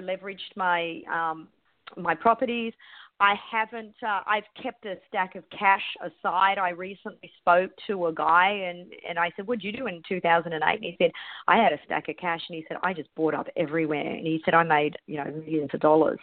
leveraged 0.02 0.56
my 0.56 1.02
um, 1.12 1.48
my 1.98 2.14
properties. 2.14 2.74
I 3.22 3.36
haven't. 3.52 3.96
Uh, 4.02 4.22
I've 4.26 4.46
kept 4.62 4.86
a 4.86 4.96
stack 5.08 5.36
of 5.36 5.44
cash 5.50 5.84
aside. 6.02 6.58
I 6.58 6.70
recently 6.70 7.30
spoke 7.38 7.72
to 7.88 8.08
a 8.08 8.14
guy 8.14 8.50
and 8.50 8.92
and 9.08 9.20
I 9.20 9.32
said, 9.36 9.46
"What'd 9.46 9.64
you 9.64 9.74
do 9.74 9.88
in 9.88 10.02
2008?" 10.08 10.62
And 10.64 10.84
he 10.84 10.96
said, 10.98 11.12
"I 11.48 11.58
had 11.58 11.74
a 11.74 11.80
stack 11.86 12.08
of 12.08 12.16
cash." 12.18 12.42
And 12.48 12.56
he 12.56 12.66
said, 12.68 12.78
"I 12.82 12.94
just 12.94 13.14
bought 13.16 13.34
up 13.34 13.48
everywhere." 13.58 14.10
And 14.10 14.26
he 14.26 14.42
said, 14.46 14.54
"I 14.54 14.64
made 14.64 14.96
you 15.08 15.18
know 15.18 15.26
millions 15.26 15.72
of 15.74 15.82
dollars." 15.82 16.20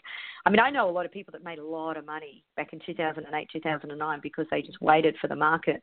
I 0.46 0.50
mean, 0.50 0.60
I 0.60 0.70
know 0.70 0.88
a 0.88 0.92
lot 0.92 1.04
of 1.04 1.12
people 1.12 1.32
that 1.32 1.44
made 1.44 1.58
a 1.58 1.64
lot 1.64 1.96
of 1.96 2.06
money 2.06 2.44
back 2.56 2.72
in 2.72 2.80
2008, 2.86 3.48
2009 3.52 4.20
because 4.22 4.46
they 4.50 4.62
just 4.62 4.80
waited 4.80 5.16
for 5.20 5.26
the 5.26 5.36
market. 5.36 5.82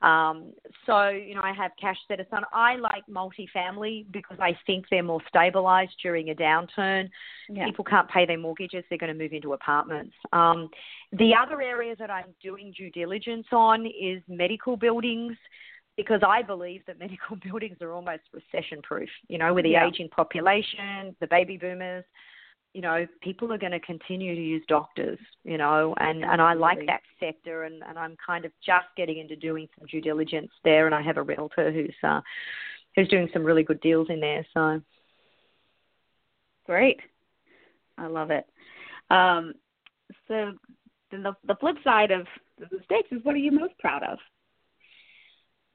Um, 0.00 0.52
so, 0.86 1.08
you 1.08 1.34
know, 1.34 1.40
I 1.42 1.52
have 1.52 1.72
cash 1.80 1.96
set 2.06 2.20
aside. 2.20 2.44
I 2.52 2.76
like 2.76 3.04
multifamily 3.10 4.06
because 4.12 4.38
I 4.40 4.56
think 4.66 4.86
they're 4.90 5.02
more 5.02 5.20
stabilized 5.28 5.92
during 6.02 6.30
a 6.30 6.34
downturn. 6.34 7.10
Yeah. 7.48 7.66
People 7.66 7.84
can't 7.84 8.08
pay 8.08 8.24
their 8.24 8.38
mortgages, 8.38 8.84
they're 8.88 8.98
going 8.98 9.12
to 9.12 9.18
move 9.18 9.32
into 9.32 9.54
apartments. 9.54 10.14
Um, 10.32 10.47
the 11.12 11.32
other 11.34 11.62
area 11.62 11.96
that 11.96 12.10
I'm 12.10 12.34
doing 12.42 12.72
due 12.76 12.90
diligence 12.90 13.46
on 13.52 13.86
is 13.86 14.22
medical 14.28 14.76
buildings 14.76 15.36
because 15.96 16.20
I 16.26 16.42
believe 16.42 16.82
that 16.86 16.98
medical 17.00 17.36
buildings 17.36 17.78
are 17.80 17.92
almost 17.92 18.22
recession 18.32 18.82
proof, 18.82 19.08
you 19.28 19.38
know, 19.38 19.54
with 19.54 19.64
the 19.64 19.70
yeah. 19.70 19.86
aging 19.86 20.08
population, 20.10 21.16
the 21.20 21.26
baby 21.26 21.56
boomers 21.56 22.04
you 22.74 22.82
know, 22.82 23.06
people 23.22 23.52
are 23.52 23.58
going 23.58 23.72
to 23.72 23.80
continue 23.80 24.34
to 24.34 24.40
use 24.40 24.62
doctors, 24.68 25.18
you 25.42 25.58
know, 25.58 25.94
and, 25.98 26.24
and 26.24 26.40
I 26.40 26.52
like 26.52 26.78
that 26.86 27.00
sector 27.18 27.64
and, 27.64 27.82
and 27.82 27.98
I'm 27.98 28.16
kind 28.24 28.44
of 28.44 28.52
just 28.64 28.86
getting 28.96 29.18
into 29.18 29.36
doing 29.36 29.68
some 29.76 29.86
due 29.86 30.00
diligence 30.00 30.50
there 30.64 30.86
and 30.86 30.94
I 30.94 31.02
have 31.02 31.16
a 31.16 31.22
realtor 31.22 31.72
who's 31.72 31.94
uh, 32.02 32.20
who's 32.94 33.08
doing 33.08 33.28
some 33.32 33.42
really 33.42 33.62
good 33.62 33.80
deals 33.80 34.08
in 34.10 34.20
there. 34.20 34.46
So 34.52 34.80
great. 36.66 37.00
I 37.96 38.06
love 38.06 38.30
it. 38.30 38.46
Um, 39.10 39.54
so 40.26 40.52
the 41.10 41.34
the 41.46 41.56
flip 41.56 41.76
side 41.84 42.10
of 42.10 42.26
the 42.58 42.66
mistakes 42.76 43.08
is 43.10 43.24
what 43.24 43.34
are 43.34 43.38
you 43.38 43.52
most 43.52 43.78
proud 43.78 44.02
of? 44.02 44.18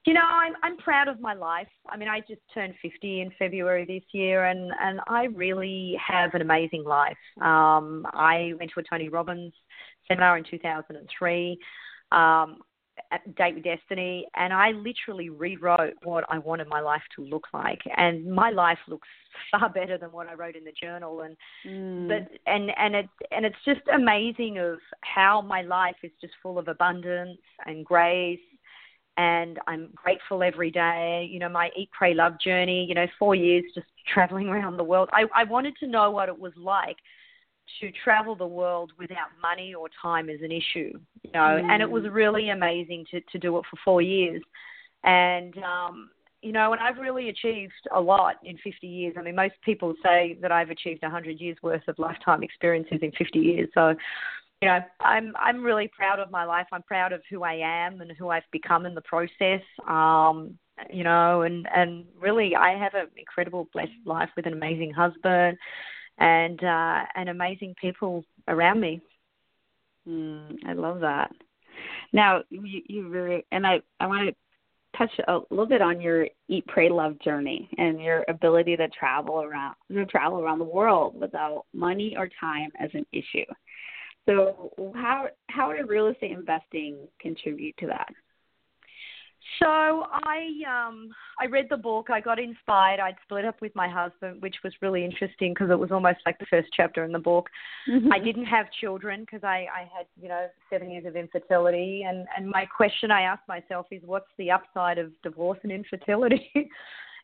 You 0.06 0.12
know, 0.12 0.22
I'm 0.22 0.52
I'm 0.62 0.76
proud 0.76 1.08
of 1.08 1.20
my 1.20 1.32
life. 1.34 1.68
I 1.88 1.96
mean, 1.96 2.08
I 2.08 2.20
just 2.20 2.42
turned 2.52 2.74
50 2.82 3.20
in 3.22 3.30
February 3.38 3.86
this 3.86 4.04
year, 4.12 4.44
and 4.44 4.70
and 4.80 5.00
I 5.08 5.24
really 5.24 5.98
have 6.06 6.34
an 6.34 6.42
amazing 6.42 6.84
life. 6.84 7.16
Um, 7.40 8.06
I 8.12 8.52
went 8.58 8.70
to 8.74 8.80
a 8.80 8.82
Tony 8.82 9.08
Robbins 9.08 9.54
seminar 10.06 10.36
in 10.36 10.44
2003. 10.44 11.58
Um, 12.12 12.58
Date 13.36 13.56
with 13.56 13.64
Destiny, 13.64 14.26
and 14.36 14.52
I 14.52 14.70
literally 14.70 15.28
rewrote 15.28 15.94
what 16.02 16.24
I 16.28 16.38
wanted 16.38 16.68
my 16.68 16.80
life 16.80 17.02
to 17.16 17.24
look 17.24 17.46
like, 17.52 17.80
and 17.96 18.26
my 18.26 18.50
life 18.50 18.78
looks 18.88 19.08
far 19.50 19.68
better 19.68 19.98
than 19.98 20.10
what 20.10 20.28
I 20.28 20.34
wrote 20.34 20.56
in 20.56 20.64
the 20.64 20.72
journal. 20.72 21.22
And 21.22 21.36
mm. 21.66 22.08
but 22.08 22.30
and 22.46 22.70
and 22.78 22.94
it 22.94 23.08
and 23.30 23.44
it's 23.44 23.56
just 23.64 23.80
amazing 23.92 24.58
of 24.58 24.78
how 25.00 25.40
my 25.40 25.62
life 25.62 25.96
is 26.02 26.12
just 26.20 26.34
full 26.42 26.58
of 26.58 26.68
abundance 26.68 27.40
and 27.66 27.84
grace 27.84 28.38
and 29.16 29.58
I'm 29.66 29.90
grateful 29.94 30.42
every 30.42 30.70
day. 30.70 31.28
You 31.30 31.38
know, 31.38 31.48
my 31.48 31.70
Eat, 31.76 31.90
Pray, 31.92 32.14
Love 32.14 32.34
journey, 32.40 32.84
you 32.88 32.94
know, 32.94 33.06
four 33.18 33.34
years 33.34 33.64
just 33.74 33.86
traveling 34.12 34.48
around 34.50 34.76
the 34.76 34.84
world. 34.84 35.08
I, 35.12 35.24
I 35.34 35.44
wanted 35.44 35.74
to 35.80 35.86
know 35.86 36.10
what 36.10 36.28
it 36.28 36.38
was 36.38 36.52
like 36.56 36.96
to 37.80 37.90
travel 38.02 38.36
the 38.36 38.46
world 38.46 38.92
without 38.98 39.28
money 39.40 39.74
or 39.74 39.88
time 40.00 40.28
as 40.28 40.40
an 40.42 40.52
issue, 40.52 40.92
you 41.22 41.30
know, 41.32 41.60
mm. 41.60 41.70
and 41.70 41.82
it 41.82 41.90
was 41.90 42.04
mm. 42.04 42.12
really 42.12 42.50
amazing 42.50 43.04
to, 43.10 43.20
to 43.32 43.38
do 43.38 43.56
it 43.58 43.64
for 43.70 43.76
four 43.84 44.02
years. 44.02 44.42
And, 45.02 45.54
um, 45.58 46.10
you 46.42 46.52
know, 46.52 46.72
and 46.72 46.80
I've 46.80 46.98
really 46.98 47.30
achieved 47.30 47.72
a 47.94 48.00
lot 48.00 48.36
in 48.44 48.58
50 48.58 48.86
years. 48.86 49.14
I 49.18 49.22
mean, 49.22 49.34
most 49.34 49.54
people 49.64 49.94
say 50.02 50.38
that 50.42 50.52
I've 50.52 50.70
achieved 50.70 51.02
100 51.02 51.40
years 51.40 51.56
worth 51.62 51.86
of 51.88 51.98
lifetime 51.98 52.42
experiences 52.42 52.98
in 53.02 53.12
50 53.12 53.38
years. 53.38 53.68
So 53.74 53.94
you 54.62 54.68
know, 54.68 54.80
I'm 55.00 55.34
I'm 55.36 55.62
really 55.62 55.90
proud 55.94 56.20
of 56.20 56.30
my 56.30 56.44
life. 56.44 56.66
I'm 56.72 56.82
proud 56.82 57.12
of 57.12 57.20
who 57.28 57.42
I 57.42 57.54
am 57.54 58.00
and 58.00 58.10
who 58.12 58.30
I've 58.30 58.50
become 58.50 58.86
in 58.86 58.94
the 58.94 59.02
process. 59.02 59.60
Um, 59.86 60.58
you 60.90 61.04
know, 61.04 61.42
and 61.42 61.68
and 61.74 62.06
really, 62.18 62.56
I 62.56 62.70
have 62.78 62.94
an 62.94 63.08
incredible, 63.16 63.68
blessed 63.74 63.90
life 64.06 64.30
with 64.36 64.46
an 64.46 64.54
amazing 64.54 64.92
husband 64.92 65.58
and 66.18 66.62
uh, 66.62 67.04
and 67.14 67.28
amazing 67.28 67.74
people 67.80 68.24
around 68.48 68.80
me. 68.80 69.00
Mm, 70.08 70.56
I 70.66 70.72
love 70.74 71.00
that. 71.00 71.30
Now, 72.12 72.42
you, 72.50 72.82
you 72.86 73.08
really, 73.08 73.44
and 73.52 73.66
I 73.66 73.80
I 74.00 74.06
want 74.06 74.28
to 74.28 74.98
touch 74.98 75.10
a 75.26 75.40
little 75.50 75.66
bit 75.66 75.82
on 75.82 76.00
your 76.00 76.28
eat 76.48 76.66
pray 76.68 76.88
love 76.88 77.18
journey 77.20 77.68
and 77.78 78.00
your 78.00 78.24
ability 78.28 78.76
to 78.76 78.88
travel 78.88 79.42
around 79.42 79.74
to 79.92 80.06
travel 80.06 80.38
around 80.38 80.60
the 80.60 80.64
world 80.64 81.20
without 81.20 81.64
money 81.72 82.14
or 82.16 82.28
time 82.40 82.70
as 82.78 82.90
an 82.94 83.04
issue 83.12 83.44
so 84.26 84.70
how 84.94 85.28
how 85.48 85.72
did 85.72 85.88
real 85.88 86.08
estate 86.08 86.32
investing 86.32 86.96
contribute 87.20 87.76
to 87.78 87.86
that? 87.88 88.08
So 89.58 89.66
I 89.66 90.48
um 90.66 91.10
I 91.40 91.46
read 91.46 91.66
the 91.70 91.76
book. 91.76 92.08
I 92.10 92.20
got 92.20 92.38
inspired. 92.38 93.00
I'd 93.00 93.16
split 93.22 93.44
up 93.44 93.60
with 93.60 93.74
my 93.74 93.88
husband, 93.88 94.42
which 94.42 94.56
was 94.64 94.72
really 94.80 95.04
interesting 95.04 95.52
because 95.52 95.70
it 95.70 95.78
was 95.78 95.92
almost 95.92 96.18
like 96.26 96.38
the 96.38 96.46
first 96.46 96.68
chapter 96.74 97.04
in 97.04 97.12
the 97.12 97.18
book. 97.18 97.48
Mm-hmm. 97.88 98.12
I 98.12 98.18
didn't 98.18 98.46
have 98.46 98.66
children 98.80 99.20
because 99.20 99.44
I 99.44 99.66
I 99.72 99.80
had 99.96 100.06
you 100.20 100.28
know 100.28 100.46
seven 100.70 100.90
years 100.90 101.04
of 101.06 101.16
infertility, 101.16 102.04
and 102.06 102.26
and 102.36 102.48
my 102.48 102.66
question 102.66 103.10
I 103.10 103.22
asked 103.22 103.46
myself 103.46 103.86
is, 103.90 104.02
what's 104.04 104.30
the 104.38 104.50
upside 104.50 104.98
of 104.98 105.12
divorce 105.22 105.58
and 105.62 105.72
infertility? 105.72 106.50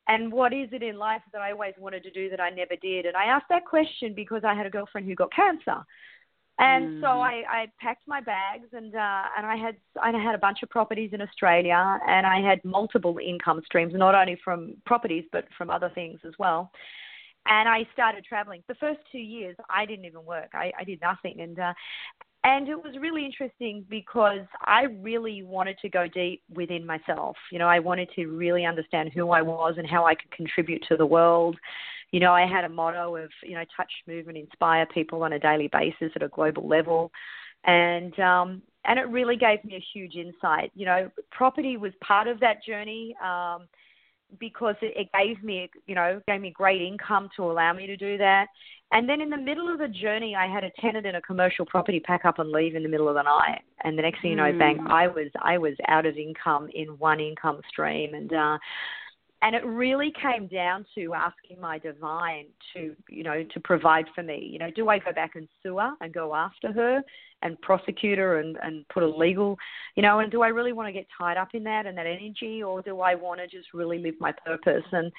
and 0.08 0.30
what 0.32 0.52
is 0.52 0.68
it 0.72 0.82
in 0.82 0.98
life 0.98 1.22
that 1.32 1.40
I 1.40 1.52
always 1.52 1.74
wanted 1.78 2.02
to 2.04 2.10
do 2.10 2.30
that 2.30 2.40
I 2.40 2.50
never 2.50 2.76
did? 2.76 3.06
And 3.06 3.16
I 3.16 3.24
asked 3.24 3.46
that 3.48 3.64
question 3.64 4.12
because 4.14 4.42
I 4.44 4.54
had 4.54 4.66
a 4.66 4.70
girlfriend 4.70 5.06
who 5.06 5.14
got 5.14 5.32
cancer. 5.32 5.84
And 6.60 6.90
Mm. 6.90 7.00
so 7.00 7.06
I, 7.06 7.42
I 7.48 7.66
packed 7.80 8.06
my 8.06 8.20
bags 8.20 8.68
and 8.74 8.94
uh, 8.94 9.22
and 9.36 9.46
I 9.46 9.56
had 9.56 9.76
I 10.00 10.10
had 10.10 10.34
a 10.34 10.38
bunch 10.38 10.62
of 10.62 10.68
properties 10.68 11.10
in 11.14 11.22
Australia 11.22 11.98
and 12.06 12.26
I 12.26 12.40
had 12.40 12.62
multiple 12.64 13.18
income 13.18 13.62
streams, 13.64 13.94
not 13.94 14.14
only 14.14 14.36
from 14.44 14.76
properties 14.84 15.24
but 15.32 15.46
from 15.56 15.70
other 15.70 15.90
things 15.94 16.20
as 16.26 16.34
well. 16.38 16.70
And 17.46 17.66
I 17.66 17.88
started 17.94 18.24
traveling. 18.26 18.62
The 18.68 18.74
first 18.74 19.00
two 19.10 19.18
years 19.18 19.56
I 19.70 19.86
didn't 19.86 20.04
even 20.04 20.24
work. 20.26 20.50
I, 20.52 20.70
I 20.78 20.84
did 20.84 21.00
nothing 21.00 21.40
and 21.40 21.58
uh, 21.58 21.72
and 22.44 22.68
it 22.68 22.76
was 22.76 22.94
really 23.00 23.24
interesting 23.24 23.84
because 23.88 24.46
I 24.64 24.82
really 25.00 25.42
wanted 25.42 25.78
to 25.78 25.88
go 25.88 26.06
deep 26.06 26.42
within 26.54 26.84
myself. 26.84 27.36
You 27.52 27.58
know, 27.58 27.68
I 27.68 27.78
wanted 27.78 28.10
to 28.16 28.26
really 28.26 28.66
understand 28.66 29.12
who 29.14 29.30
I 29.30 29.40
was 29.40 29.74
and 29.78 29.88
how 29.88 30.04
I 30.04 30.14
could 30.14 30.30
contribute 30.30 30.84
to 30.88 30.96
the 30.96 31.06
world 31.06 31.56
you 32.12 32.20
know, 32.20 32.32
I 32.32 32.46
had 32.46 32.64
a 32.64 32.68
motto 32.68 33.16
of, 33.16 33.30
you 33.42 33.54
know, 33.54 33.64
touch, 33.76 33.90
move, 34.06 34.28
and 34.28 34.36
inspire 34.36 34.86
people 34.86 35.22
on 35.22 35.32
a 35.34 35.38
daily 35.38 35.68
basis 35.72 36.12
at 36.16 36.22
a 36.22 36.28
global 36.28 36.66
level. 36.66 37.10
And, 37.64 38.18
um, 38.18 38.62
and 38.84 38.98
it 38.98 39.08
really 39.08 39.36
gave 39.36 39.62
me 39.64 39.76
a 39.76 39.84
huge 39.92 40.14
insight. 40.14 40.72
You 40.74 40.86
know, 40.86 41.10
property 41.30 41.76
was 41.76 41.92
part 42.02 42.26
of 42.26 42.40
that 42.40 42.64
journey 42.64 43.14
um, 43.22 43.68
because 44.38 44.74
it, 44.80 44.94
it 44.96 45.08
gave 45.12 45.42
me, 45.44 45.68
you 45.86 45.94
know, 45.94 46.20
gave 46.26 46.40
me 46.40 46.50
great 46.50 46.80
income 46.80 47.28
to 47.36 47.44
allow 47.44 47.72
me 47.72 47.86
to 47.86 47.96
do 47.96 48.16
that. 48.18 48.46
And 48.92 49.08
then 49.08 49.20
in 49.20 49.30
the 49.30 49.36
middle 49.36 49.72
of 49.72 49.78
the 49.78 49.86
journey, 49.86 50.34
I 50.34 50.52
had 50.52 50.64
a 50.64 50.70
tenant 50.80 51.06
in 51.06 51.14
a 51.14 51.22
commercial 51.22 51.64
property 51.64 52.00
pack 52.00 52.24
up 52.24 52.38
and 52.40 52.50
leave 52.50 52.74
in 52.74 52.82
the 52.82 52.88
middle 52.88 53.08
of 53.08 53.14
the 53.14 53.22
night. 53.22 53.60
And 53.84 53.96
the 53.96 54.02
next 54.02 54.20
thing 54.20 54.30
you 54.30 54.36
know, 54.36 54.52
bang, 54.58 54.78
Mm. 54.78 54.90
I 54.90 55.06
was 55.06 55.28
I 55.40 55.58
was 55.58 55.74
out 55.86 56.06
of 56.06 56.16
income 56.16 56.68
in 56.74 56.88
one 56.98 57.20
income 57.20 57.60
stream. 57.68 58.14
And 58.14 58.32
uh, 58.32 58.58
and 59.42 59.54
it 59.54 59.64
really 59.64 60.12
came 60.20 60.46
down 60.46 60.84
to 60.94 61.14
asking 61.14 61.60
my 61.60 61.78
divine 61.78 62.46
to 62.74 62.94
you 63.08 63.22
know 63.22 63.42
to 63.52 63.60
provide 63.60 64.06
for 64.14 64.22
me. 64.22 64.48
You 64.52 64.58
know 64.58 64.70
do 64.70 64.88
i 64.88 64.98
go 64.98 65.12
back 65.12 65.32
and 65.34 65.48
sue 65.62 65.78
her 65.78 65.92
and 66.00 66.12
go 66.12 66.34
after 66.34 66.72
her 66.72 67.02
and 67.42 67.60
prosecute 67.62 68.18
her 68.18 68.40
and 68.40 68.58
and 68.62 68.86
put 68.88 69.02
a 69.02 69.08
legal 69.08 69.56
you 69.96 70.02
know 70.02 70.20
and 70.20 70.30
do 70.30 70.42
i 70.42 70.48
really 70.48 70.72
want 70.72 70.88
to 70.88 70.92
get 70.92 71.06
tied 71.16 71.36
up 71.36 71.48
in 71.54 71.64
that 71.64 71.86
and 71.86 71.96
that 71.96 72.06
energy 72.06 72.62
or 72.62 72.82
do 72.82 73.00
i 73.00 73.14
want 73.14 73.40
to 73.40 73.46
just 73.46 73.72
really 73.74 73.98
live 73.98 74.14
my 74.20 74.32
purpose? 74.44 74.84
And 74.92 75.10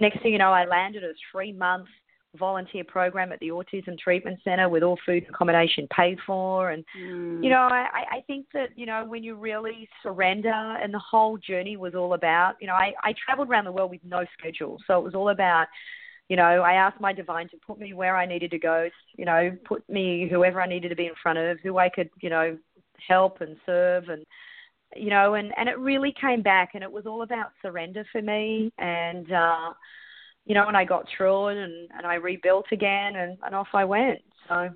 next 0.00 0.22
thing 0.22 0.32
you 0.32 0.38
know 0.38 0.52
i 0.52 0.64
landed 0.64 1.04
a 1.04 1.12
three 1.32 1.52
month 1.52 1.88
volunteer 2.36 2.84
program 2.84 3.32
at 3.32 3.40
the 3.40 3.48
autism 3.48 3.98
treatment 3.98 4.38
center 4.44 4.68
with 4.68 4.82
all 4.82 4.98
food 5.06 5.24
and 5.24 5.34
accommodation 5.34 5.86
paid 5.94 6.18
for 6.26 6.70
and 6.70 6.84
Mm. 6.96 7.42
you 7.42 7.50
know, 7.50 7.68
I, 7.70 8.04
I 8.10 8.20
think 8.26 8.46
that, 8.54 8.70
you 8.76 8.86
know, 8.86 9.04
when 9.04 9.22
you 9.22 9.34
really 9.34 9.88
surrender 10.02 10.48
and 10.48 10.92
the 10.92 10.98
whole 10.98 11.36
journey 11.38 11.76
was 11.76 11.94
all 11.94 12.14
about, 12.14 12.56
you 12.60 12.66
know, 12.66 12.74
I, 12.74 12.92
I 13.02 13.14
traveled 13.24 13.48
around 13.48 13.64
the 13.64 13.72
world 13.72 13.90
with 13.90 14.00
no 14.04 14.24
schedule. 14.38 14.78
So 14.86 14.98
it 14.98 15.04
was 15.04 15.14
all 15.14 15.28
about, 15.30 15.66
you 16.28 16.36
know, 16.36 16.62
I 16.62 16.74
asked 16.74 17.00
my 17.00 17.12
divine 17.12 17.48
to 17.50 17.56
put 17.66 17.78
me 17.78 17.94
where 17.94 18.16
I 18.16 18.26
needed 18.26 18.50
to 18.50 18.58
go, 18.58 18.88
you 19.16 19.24
know, 19.24 19.50
put 19.64 19.88
me 19.88 20.28
whoever 20.30 20.60
I 20.60 20.66
needed 20.66 20.88
to 20.88 20.96
be 20.96 21.06
in 21.06 21.14
front 21.22 21.38
of, 21.38 21.58
who 21.60 21.78
I 21.78 21.88
could, 21.88 22.10
you 22.20 22.30
know, 22.30 22.58
help 23.06 23.40
and 23.40 23.56
serve 23.64 24.08
and 24.08 24.24
you 24.96 25.10
know, 25.10 25.34
and, 25.34 25.52
and 25.58 25.68
it 25.68 25.78
really 25.78 26.14
came 26.18 26.42
back 26.42 26.70
and 26.74 26.82
it 26.82 26.90
was 26.90 27.06
all 27.06 27.22
about 27.22 27.50
surrender 27.60 28.04
for 28.10 28.22
me 28.22 28.72
and 28.78 29.30
uh 29.30 29.70
you 30.48 30.54
know, 30.54 30.66
and 30.66 30.76
I 30.76 30.84
got 30.84 31.06
through 31.16 31.48
it 31.48 31.58
and, 31.58 31.88
and 31.96 32.04
I 32.04 32.14
rebuilt 32.14 32.66
again 32.72 33.14
and, 33.14 33.38
and 33.44 33.54
off 33.54 33.68
I 33.72 33.84
went. 33.84 34.18
So 34.48 34.70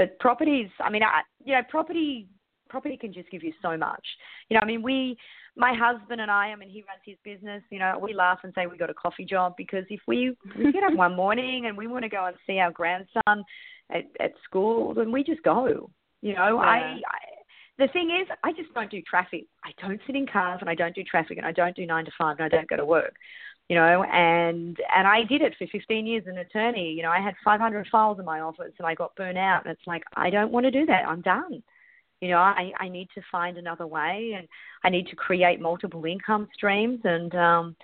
but 0.00 0.18
properties 0.18 0.70
i 0.80 0.90
mean 0.90 1.02
i 1.02 1.20
you 1.44 1.54
know 1.54 1.60
property 1.68 2.26
property 2.70 2.96
can 2.96 3.12
just 3.12 3.30
give 3.30 3.42
you 3.42 3.52
so 3.60 3.76
much. 3.76 4.06
You 4.48 4.54
know 4.54 4.60
i 4.62 4.64
mean 4.64 4.82
we 4.82 5.16
my 5.56 5.74
husband 5.78 6.20
and 6.20 6.30
i 6.30 6.46
i 6.46 6.56
mean 6.56 6.70
he 6.70 6.82
runs 6.88 7.02
his 7.04 7.16
business 7.22 7.62
you 7.70 7.78
know 7.78 7.98
we 8.02 8.14
laugh 8.14 8.38
and 8.42 8.52
say 8.54 8.66
we 8.66 8.78
got 8.78 8.90
a 8.90 8.94
coffee 8.94 9.26
job 9.26 9.54
because 9.58 9.84
if 9.90 10.00
we 10.08 10.34
we 10.58 10.72
get 10.72 10.84
up 10.84 10.94
one 10.94 11.14
morning 11.14 11.66
and 11.66 11.76
we 11.76 11.86
want 11.86 12.02
to 12.02 12.08
go 12.08 12.24
and 12.24 12.36
see 12.46 12.58
our 12.58 12.72
grandson 12.72 13.44
at 13.90 14.04
at 14.20 14.32
school 14.44 14.94
then 14.94 15.12
we 15.12 15.22
just 15.22 15.42
go 15.42 15.90
you 16.22 16.34
know. 16.34 16.58
I, 16.58 16.76
I 16.76 17.00
the 17.78 17.88
thing 17.88 18.10
is 18.10 18.28
i 18.42 18.52
just 18.52 18.72
don't 18.72 18.90
do 18.90 19.02
traffic. 19.02 19.44
I 19.64 19.72
don't 19.82 20.00
sit 20.06 20.16
in 20.16 20.26
cars 20.26 20.58
and 20.60 20.70
i 20.70 20.74
don't 20.74 20.94
do 20.94 21.02
traffic 21.02 21.36
and 21.36 21.46
i 21.46 21.52
don't 21.52 21.76
do 21.76 21.84
nine 21.84 22.06
to 22.06 22.12
five 22.16 22.36
and 22.38 22.46
i 22.46 22.48
don't 22.48 22.68
go 22.68 22.76
to 22.76 22.86
work 22.86 23.14
you 23.70 23.76
know, 23.76 24.02
and 24.02 24.76
and 24.96 25.06
I 25.06 25.22
did 25.22 25.42
it 25.42 25.54
for 25.56 25.64
15 25.70 26.04
years 26.04 26.24
as 26.26 26.32
an 26.32 26.38
attorney. 26.38 26.92
You 26.92 27.04
know, 27.04 27.10
I 27.10 27.20
had 27.20 27.34
500 27.44 27.86
files 27.86 28.18
in 28.18 28.24
my 28.24 28.40
office, 28.40 28.72
and 28.78 28.84
I 28.84 28.96
got 28.96 29.14
burnt 29.14 29.38
out. 29.38 29.64
And 29.64 29.70
it's 29.70 29.86
like 29.86 30.02
I 30.16 30.28
don't 30.28 30.50
want 30.50 30.64
to 30.64 30.72
do 30.72 30.86
that. 30.86 31.06
I'm 31.06 31.20
done. 31.20 31.62
You 32.20 32.30
know, 32.30 32.38
I 32.38 32.72
I 32.80 32.88
need 32.88 33.06
to 33.14 33.22
find 33.30 33.56
another 33.56 33.86
way, 33.86 34.34
and 34.36 34.48
I 34.82 34.88
need 34.88 35.06
to 35.06 35.14
create 35.14 35.60
multiple 35.60 36.04
income 36.04 36.48
streams. 36.52 36.98
And 37.04 37.32
um, 37.36 37.76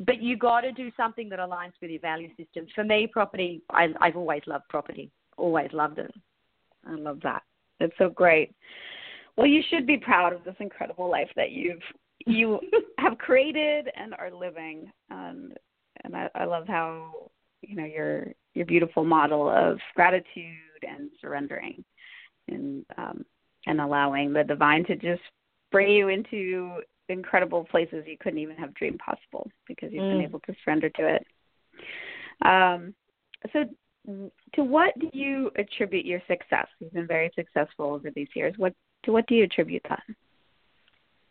but 0.00 0.20
you 0.20 0.36
got 0.36 0.62
to 0.62 0.72
do 0.72 0.90
something 0.96 1.28
that 1.28 1.38
aligns 1.38 1.74
with 1.80 1.92
your 1.92 2.00
value 2.00 2.30
system. 2.36 2.66
For 2.74 2.82
me, 2.82 3.06
property. 3.06 3.62
I 3.70 3.90
I've 4.00 4.16
always 4.16 4.42
loved 4.48 4.64
property. 4.68 5.12
Always 5.36 5.72
loved 5.72 6.00
it. 6.00 6.12
I 6.84 6.96
love 6.96 7.20
that. 7.22 7.44
That's 7.78 7.96
so 7.98 8.08
great. 8.08 8.52
Well, 9.36 9.46
you 9.46 9.62
should 9.70 9.86
be 9.86 9.96
proud 9.96 10.32
of 10.32 10.42
this 10.42 10.56
incredible 10.58 11.08
life 11.08 11.30
that 11.36 11.52
you've 11.52 11.82
you 12.26 12.60
have 12.98 13.18
created 13.18 13.90
and 13.96 14.14
are 14.14 14.30
living. 14.32 14.90
And 15.10 15.56
and 16.04 16.16
I, 16.16 16.28
I 16.34 16.44
love 16.44 16.66
how 16.66 17.30
you 17.62 17.76
know 17.76 17.84
your 17.84 18.26
your 18.54 18.66
beautiful 18.66 19.04
model 19.04 19.48
of 19.48 19.78
gratitude 19.94 20.84
and 20.86 21.10
surrendering, 21.20 21.84
and 22.48 22.84
um, 22.96 23.24
and 23.66 23.80
allowing 23.80 24.32
the 24.32 24.44
divine 24.44 24.84
to 24.86 24.96
just 24.96 25.22
bring 25.72 25.90
you 25.90 26.08
into 26.08 26.80
incredible 27.08 27.64
places 27.64 28.04
you 28.06 28.16
couldn't 28.18 28.38
even 28.38 28.56
have 28.56 28.74
dreamed 28.74 28.98
possible 28.98 29.50
because 29.66 29.92
you've 29.92 30.08
been 30.08 30.20
Mm. 30.20 30.24
able 30.24 30.40
to 30.40 30.54
surrender 30.64 30.88
to 30.90 31.06
it. 31.06 31.26
Um, 32.42 32.94
so 33.52 33.64
to 34.54 34.64
what 34.64 34.98
do 34.98 35.10
you 35.12 35.50
attribute 35.56 36.06
your 36.06 36.20
success? 36.28 36.66
You've 36.78 36.92
been 36.92 37.06
very 37.06 37.30
successful 37.34 37.86
over 37.86 38.10
these 38.10 38.28
years. 38.34 38.54
What 38.56 38.74
to 39.04 39.12
what 39.12 39.26
do 39.26 39.34
you 39.34 39.44
attribute 39.44 39.82
that? 39.88 40.02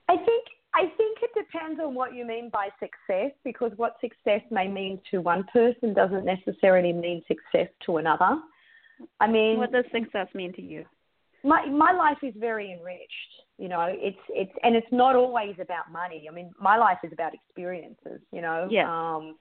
I 0.09 0.17
think 0.17 0.47
I 0.75 0.87
think 0.97 1.19
it 1.21 1.29
depends 1.35 1.79
on 1.79 1.93
what 1.93 2.15
you 2.15 2.25
mean 2.25 2.49
by 2.49 2.69
success 2.79 3.31
because 3.43 3.71
what 3.75 3.95
success 4.01 4.41
may 4.49 4.67
mean 4.67 4.99
to 5.11 5.19
one 5.21 5.43
person 5.53 5.93
doesn't 5.93 6.25
necessarily 6.25 6.91
mean 6.93 7.21
success 7.27 7.67
to 7.85 7.97
another. 7.97 8.39
I 9.19 9.27
mean, 9.27 9.57
What 9.57 9.71
does 9.71 9.85
success 9.91 10.27
mean 10.33 10.53
to 10.53 10.61
you? 10.61 10.85
my 11.45 11.65
my 11.65 11.91
life 11.91 12.17
is 12.23 12.33
very 12.37 12.71
enriched. 12.71 13.31
You 13.57 13.67
know, 13.67 13.87
it's 13.89 14.17
it's 14.29 14.51
and 14.63 14.75
it's 14.75 14.91
not 14.91 15.15
always 15.15 15.55
about 15.59 15.91
money. 15.91 16.25
I 16.29 16.33
mean, 16.33 16.51
my 16.59 16.77
life 16.77 16.99
is 17.03 17.11
about 17.11 17.33
experiences. 17.33 18.21
You 18.31 18.41
know, 18.41 18.67
Yeah. 18.71 18.87
um, 18.89 19.35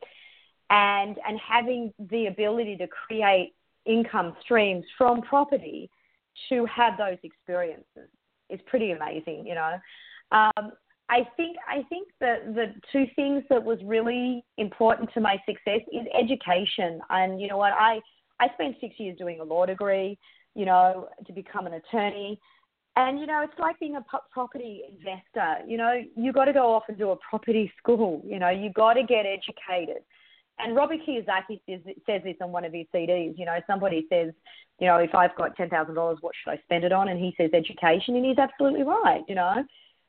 and 0.71 1.17
and 1.27 1.39
having 1.39 1.93
the 2.11 2.27
ability 2.27 2.77
to 2.79 2.87
create 2.89 3.55
income 3.87 4.37
streams 4.43 4.85
from 4.99 5.23
property 5.23 5.91
to 6.49 6.67
have 6.67 6.97
those 6.99 7.19
experiences 7.23 8.09
is 8.51 8.61
pretty 8.67 8.91
amazing. 8.93 9.47
You 9.47 9.55
know, 9.55 9.79
um, 10.33 10.73
I 11.13 11.29
think 11.37 11.57
I 11.69 11.83
think 11.89 12.09
that 12.21 12.55
the 12.55 12.75
two 12.91 13.07
things 13.15 13.45
that 13.51 13.63
was 13.63 13.79
really 13.85 14.45
important 14.57 15.11
to 15.15 15.21
my 15.21 15.37
success 15.47 15.81
is 15.93 16.07
education. 16.19 17.01
And 17.11 17.41
you 17.41 17.49
know 17.49 17.59
what, 17.59 17.73
I 17.73 18.01
I 18.41 18.49
spent 18.55 18.77
six 18.81 18.99
years 18.99 19.19
doing 19.19 19.41
a 19.41 19.45
law 19.45 19.67
degree 19.67 20.19
you 20.55 20.65
know, 20.67 21.09
to 21.27 21.33
become 21.33 21.67
an 21.67 21.75
attorney. 21.75 22.39
And 22.97 23.19
you 23.19 23.27
know, 23.27 23.43
it's 23.43 23.59
like 23.59 23.79
being 23.81 23.97
a 23.97 24.05
property 24.31 24.83
investor. 24.89 25.67
You 25.67 25.79
know, 25.79 26.01
you 26.15 26.33
got 26.33 26.45
to 26.47 26.53
go 26.53 26.75
off 26.75 26.85
and 26.89 26.99
do 26.99 27.11
a 27.11 27.17
property 27.17 27.73
school. 27.79 28.23
You 28.25 28.39
know, 28.39 28.51
you 28.51 28.71
got 28.73 28.95
to 28.95 29.03
get 29.03 29.25
educated. 29.25 30.03
And 30.59 30.77
Robert 30.77 30.99
Kiyosaki 31.09 31.61
says, 31.67 31.81
says 32.07 32.21
this 32.23 32.37
on 32.43 32.53
one 32.53 32.67
of 32.67 32.75
his 32.75 32.87
CDs. 32.95 33.39
You 33.39 33.47
know, 33.47 33.59
somebody 33.67 34.07
says, 34.11 34.33
you 34.79 34.87
know, 34.87 34.97
if 34.97 35.15
I've 35.15 35.35
got 35.37 35.57
ten 35.57 35.71
thousand 35.71 35.95
dollars, 35.95 36.19
what 36.21 36.35
should 36.37 36.51
I 36.51 36.61
spend 36.65 36.85
it 36.85 36.93
on? 36.93 37.09
And 37.09 37.19
he 37.19 37.35
says 37.39 37.51
education, 37.55 38.17
and 38.17 38.25
he's 38.27 38.39
absolutely 38.39 38.83
right. 38.83 39.23
You 39.27 39.37
know, 39.37 39.65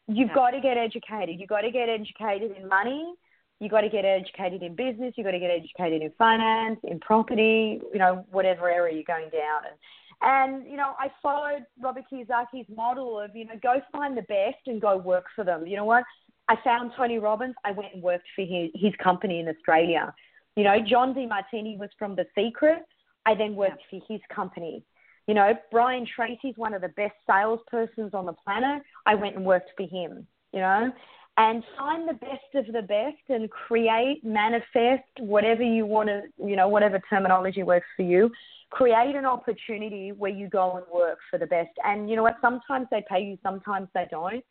you've 0.07 0.29
Yeah. 0.29 0.35
got 0.35 0.51
to 0.51 0.61
get 0.61 0.77
educated. 0.77 1.39
You've 1.39 1.49
got 1.49 1.61
to 1.61 1.71
get 1.71 1.89
educated 1.89 2.55
in 2.57 2.67
money. 2.67 3.13
You've 3.59 3.71
got 3.71 3.81
to 3.81 3.89
get 3.89 4.03
educated 4.03 4.61
in 4.61 4.75
business. 4.75 5.13
You've 5.15 5.25
got 5.25 5.31
to 5.31 5.39
get 5.39 5.51
educated 5.51 6.01
in 6.01 6.11
finance, 6.17 6.79
in 6.83 6.99
property. 6.99 7.81
You 7.93 7.99
know, 7.99 8.25
whatever 8.31 8.69
area 8.69 8.95
you're 8.95 9.03
going 9.03 9.29
down. 9.29 9.61
And 9.65 9.75
and 10.21 10.69
you 10.69 10.77
know, 10.77 10.93
I 10.99 11.11
followed 11.21 11.65
Robert 11.81 12.05
Kiyosaki's 12.11 12.67
model 12.73 13.19
of 13.19 13.35
you 13.35 13.45
know, 13.45 13.55
go 13.61 13.81
find 13.91 14.17
the 14.17 14.23
best 14.23 14.67
and 14.67 14.81
go 14.81 14.97
work 14.97 15.25
for 15.35 15.43
them. 15.43 15.65
You 15.67 15.77
know 15.77 15.85
what? 15.85 16.03
I 16.49 16.57
found 16.63 16.91
Tony 16.97 17.19
Robbins. 17.19 17.55
I 17.63 17.71
went 17.71 17.93
and 17.93 18.03
worked 18.03 18.27
for 18.35 18.43
his 18.43 18.69
his 18.75 18.93
company 19.01 19.39
in 19.39 19.47
Australia. 19.47 20.13
You 20.55 20.63
know, 20.65 20.79
John 20.81 21.13
Demartini 21.13 21.77
was 21.77 21.89
from 21.97 22.15
The 22.15 22.25
Secret. 22.35 22.83
I 23.25 23.33
then 23.33 23.55
worked 23.55 23.81
for 23.89 23.99
his 24.07 24.19
company. 24.33 24.83
You 25.27 25.33
know, 25.33 25.53
Brian 25.71 26.05
Tracy's 26.15 26.55
one 26.57 26.73
of 26.73 26.81
the 26.81 26.89
best 26.89 27.15
salespersons 27.29 28.13
on 28.13 28.25
the 28.25 28.33
planet. 28.33 28.83
I 29.05 29.15
went 29.15 29.35
and 29.35 29.45
worked 29.45 29.71
for 29.77 29.83
him. 29.83 30.27
You 30.51 30.59
know, 30.59 30.91
and 31.37 31.63
find 31.77 32.07
the 32.07 32.13
best 32.13 32.53
of 32.53 32.71
the 32.71 32.83
best 32.83 33.17
and 33.29 33.49
create, 33.49 34.23
manifest 34.23 35.03
whatever 35.19 35.63
you 35.63 35.85
want 35.85 36.09
to, 36.09 36.21
you 36.37 36.55
know, 36.55 36.67
whatever 36.67 37.01
terminology 37.09 37.63
works 37.63 37.87
for 37.95 38.03
you. 38.03 38.29
Create 38.69 39.15
an 39.15 39.25
opportunity 39.25 40.11
where 40.11 40.31
you 40.31 40.47
go 40.47 40.77
and 40.77 40.85
work 40.93 41.17
for 41.29 41.39
the 41.39 41.47
best. 41.47 41.71
And 41.83 42.09
you 42.09 42.15
know 42.15 42.23
what? 42.23 42.37
Sometimes 42.41 42.87
they 42.91 43.03
pay 43.09 43.23
you, 43.23 43.37
sometimes 43.41 43.87
they 43.93 44.05
don't. 44.11 44.43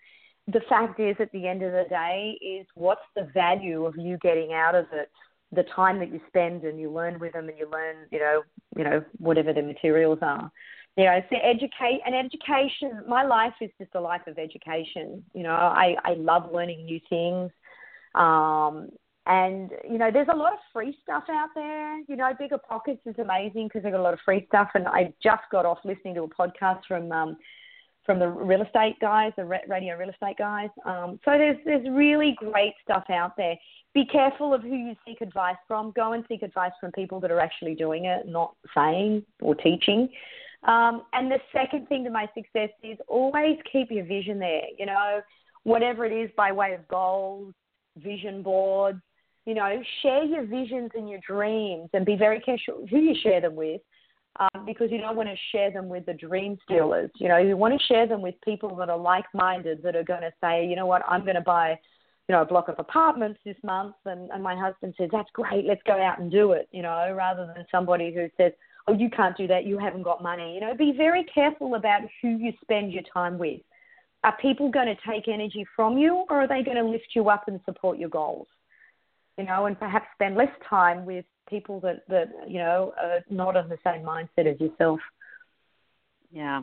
The 0.49 0.61
fact 0.69 0.99
is, 0.99 1.15
at 1.21 1.31
the 1.31 1.47
end 1.47 1.63
of 1.63 1.73
the 1.73 1.85
day, 1.89 2.37
is 2.43 2.67
what's 2.75 3.01
the 3.15 3.31
value 3.33 3.87
of 3.87 3.95
you 3.97 4.19
getting 4.19 4.53
out 4.53 4.75
of 4.75 4.87
it? 4.93 5.09
The 5.53 5.65
time 5.65 5.99
that 5.99 6.12
you 6.12 6.21
spend 6.29 6.65
and 6.65 6.81
you 6.81 6.91
learn 6.91 7.19
with 7.19 7.35
them 7.35 7.49
and 7.49 7.59
you 7.59 7.69
learn, 7.71 7.97
you 8.11 8.19
know, 8.19 8.43
you 8.77 8.85
know, 8.85 9.05
whatever 9.19 9.53
the 9.53 9.62
materials 9.62 10.19
are 10.23 10.51
you 10.97 11.05
know, 11.05 11.21
so 11.31 11.37
educate 11.43 12.01
and 12.05 12.15
education. 12.15 13.03
My 13.09 13.25
life 13.25 13.55
is 13.61 13.71
just 13.79 13.95
a 13.95 14.01
life 14.01 14.23
of 14.27 14.38
education. 14.38 15.25
You 15.33 15.45
know, 15.45 15.53
I 15.53 15.97
I 16.05 16.15
love 16.15 16.53
learning 16.53 16.85
new 16.85 17.01
things. 17.09 17.51
Um, 18.15 18.91
and 19.25 19.71
you 19.88 19.99
know, 19.99 20.11
there's 20.12 20.29
a 20.31 20.37
lot 20.37 20.53
of 20.53 20.59
free 20.73 20.97
stuff 21.03 21.25
out 21.31 21.51
there. 21.55 22.01
You 22.01 22.17
know, 22.17 22.31
Bigger 22.38 22.59
Pockets 22.59 23.01
is 23.07 23.15
amazing 23.19 23.69
because 23.69 23.83
they've 23.85 23.93
got 23.93 24.01
a 24.01 24.03
lot 24.03 24.15
of 24.15 24.21
free 24.25 24.45
stuff. 24.49 24.71
And 24.75 24.87
I 24.87 25.15
just 25.23 25.43
got 25.51 25.65
off 25.65 25.79
listening 25.85 26.15
to 26.17 26.25
a 26.25 26.29
podcast 26.29 26.81
from 26.87 27.11
um, 27.11 27.37
from 28.05 28.19
the 28.19 28.29
real 28.29 28.62
estate 28.62 28.99
guys, 29.01 29.33
the 29.37 29.45
radio 29.45 29.97
real 29.97 30.11
estate 30.11 30.37
guys. 30.38 30.69
Um, 30.85 31.21
so 31.25 31.33
there's 31.33 31.59
there's 31.65 31.87
really 31.91 32.35
great 32.38 32.75
stuff 32.83 33.05
out 33.11 33.37
there. 33.37 33.57
Be 33.95 34.05
careful 34.07 34.55
of 34.55 34.62
who 34.62 34.75
you 34.75 34.95
seek 35.07 35.21
advice 35.21 35.57
from. 35.69 35.93
Go 35.95 36.12
and 36.12 36.25
seek 36.29 36.43
advice 36.43 36.73
from 36.81 36.93
people 36.93 37.21
that 37.21 37.31
are 37.31 37.41
actually 37.41 37.75
doing 37.75 38.07
it, 38.07 38.27
not 38.27 38.55
saying 38.75 39.25
or 39.41 39.55
teaching. 39.55 40.09
Um, 40.65 41.03
and 41.12 41.31
the 41.31 41.38
second 41.53 41.88
thing 41.88 42.05
to 42.05 42.11
my 42.11 42.29
success 42.35 42.71
is 42.83 42.97
always 43.09 43.59
keep 43.71 43.91
your 43.91 44.05
vision 44.05 44.38
there. 44.38 44.62
You 44.79 44.87
know, 44.87 45.21
whatever 45.65 46.05
it 46.05 46.12
is 46.12 46.31
by 46.37 46.53
way 46.53 46.75
of 46.75 46.87
goals, 46.88 47.53
vision 47.97 48.43
boards. 48.43 49.01
You 49.45 49.55
know, 49.55 49.83
share 50.03 50.23
your 50.23 50.45
visions 50.45 50.93
and 50.95 51.09
your 51.11 51.19
dreams, 51.27 51.91
and 51.95 52.07
be 52.07 52.15
very 52.15 52.38
careful 52.41 52.87
who 52.88 52.99
you 52.99 53.15
share 53.23 53.41
them 53.41 53.57
with, 53.57 53.81
um, 54.40 54.64
because 54.64 54.90
you 54.90 54.99
don't 54.99 55.16
want 55.16 55.29
to 55.29 55.37
share 55.51 55.71
them 55.71 55.88
with 55.88 56.07
the 56.07 56.14
dream 56.14 56.59
stealers. 56.64 57.11
You 57.16 57.29
know, 57.29 57.37
you 57.37 57.57
want 57.57 57.79
to 57.79 57.87
share 57.87 58.07
them 58.07 58.23
with 58.23 58.35
people 58.45 58.75
that 58.77 58.88
are 58.88 58.99
like-minded, 58.99 59.83
that 59.83 59.97
are 59.97 60.05
going 60.05 60.23
to 60.23 60.33
say, 60.40 60.66
you 60.66 60.77
know 60.77 60.87
what, 60.87 61.03
I'm 61.07 61.23
going 61.23 61.37
to 61.37 61.42
buy, 61.42 61.79
you 62.29 62.35
know, 62.35 62.42
a 62.42 62.47
block 62.47 62.68
of 62.68 62.77
apartments 62.79 63.40
this 63.45 63.57
month, 63.62 63.95
and, 64.07 64.31
and 64.31 64.42
my 64.42 64.57
husband 64.57 64.95
says 64.97 65.11
that's 65.12 65.31
great, 65.33 65.66
let's 65.66 65.83
go 65.87 66.01
out 66.03 66.18
and 66.18 66.31
do 66.31 66.53
it. 66.53 66.68
You 66.73 66.83
know, 66.83 67.14
rather 67.16 67.53
than 67.55 67.66
somebody 67.71 68.14
who 68.14 68.29
says, 68.37 68.53
oh, 68.88 68.95
you 68.95 69.11
can't 69.11 69.37
do 69.37 69.47
that, 69.47 69.64
you 69.64 69.79
haven't 69.79 70.03
got 70.03 70.23
money. 70.23 70.55
You 70.55 70.61
know, 70.61 70.75
be 70.75 70.92
very 70.97 71.25
careful 71.25 71.75
about 71.75 72.03
who 72.21 72.29
you 72.29 72.53
spend 72.62 72.92
your 72.92 73.05
time 73.12 73.38
with. 73.38 73.61
Are 74.25 74.37
people 74.40 74.71
going 74.71 74.87
to 74.87 74.97
take 75.09 75.29
energy 75.29 75.66
from 75.75 75.99
you 75.99 76.25
or 76.31 76.42
are 76.42 76.49
they 76.49 76.62
going 76.62 76.77
to 76.77 76.85
lift 76.85 77.09
you 77.14 77.29
up 77.29 77.45
and 77.49 77.61
support 77.64 77.99
your 77.99 78.09
goals? 78.09 78.47
You 79.37 79.45
know, 79.45 79.66
and 79.66 79.79
perhaps 79.79 80.07
spend 80.14 80.37
less 80.37 80.53
time 80.68 81.05
with 81.05 81.25
people 81.49 81.81
that, 81.81 82.03
that 82.09 82.29
you 82.49 82.59
know, 82.59 82.93
are 83.01 83.21
not 83.31 83.57
of 83.57 83.69
the 83.69 83.79
same 83.85 84.03
mindset 84.03 84.53
as 84.53 84.61
yourself. 84.61 85.01
Yeah, 86.31 86.63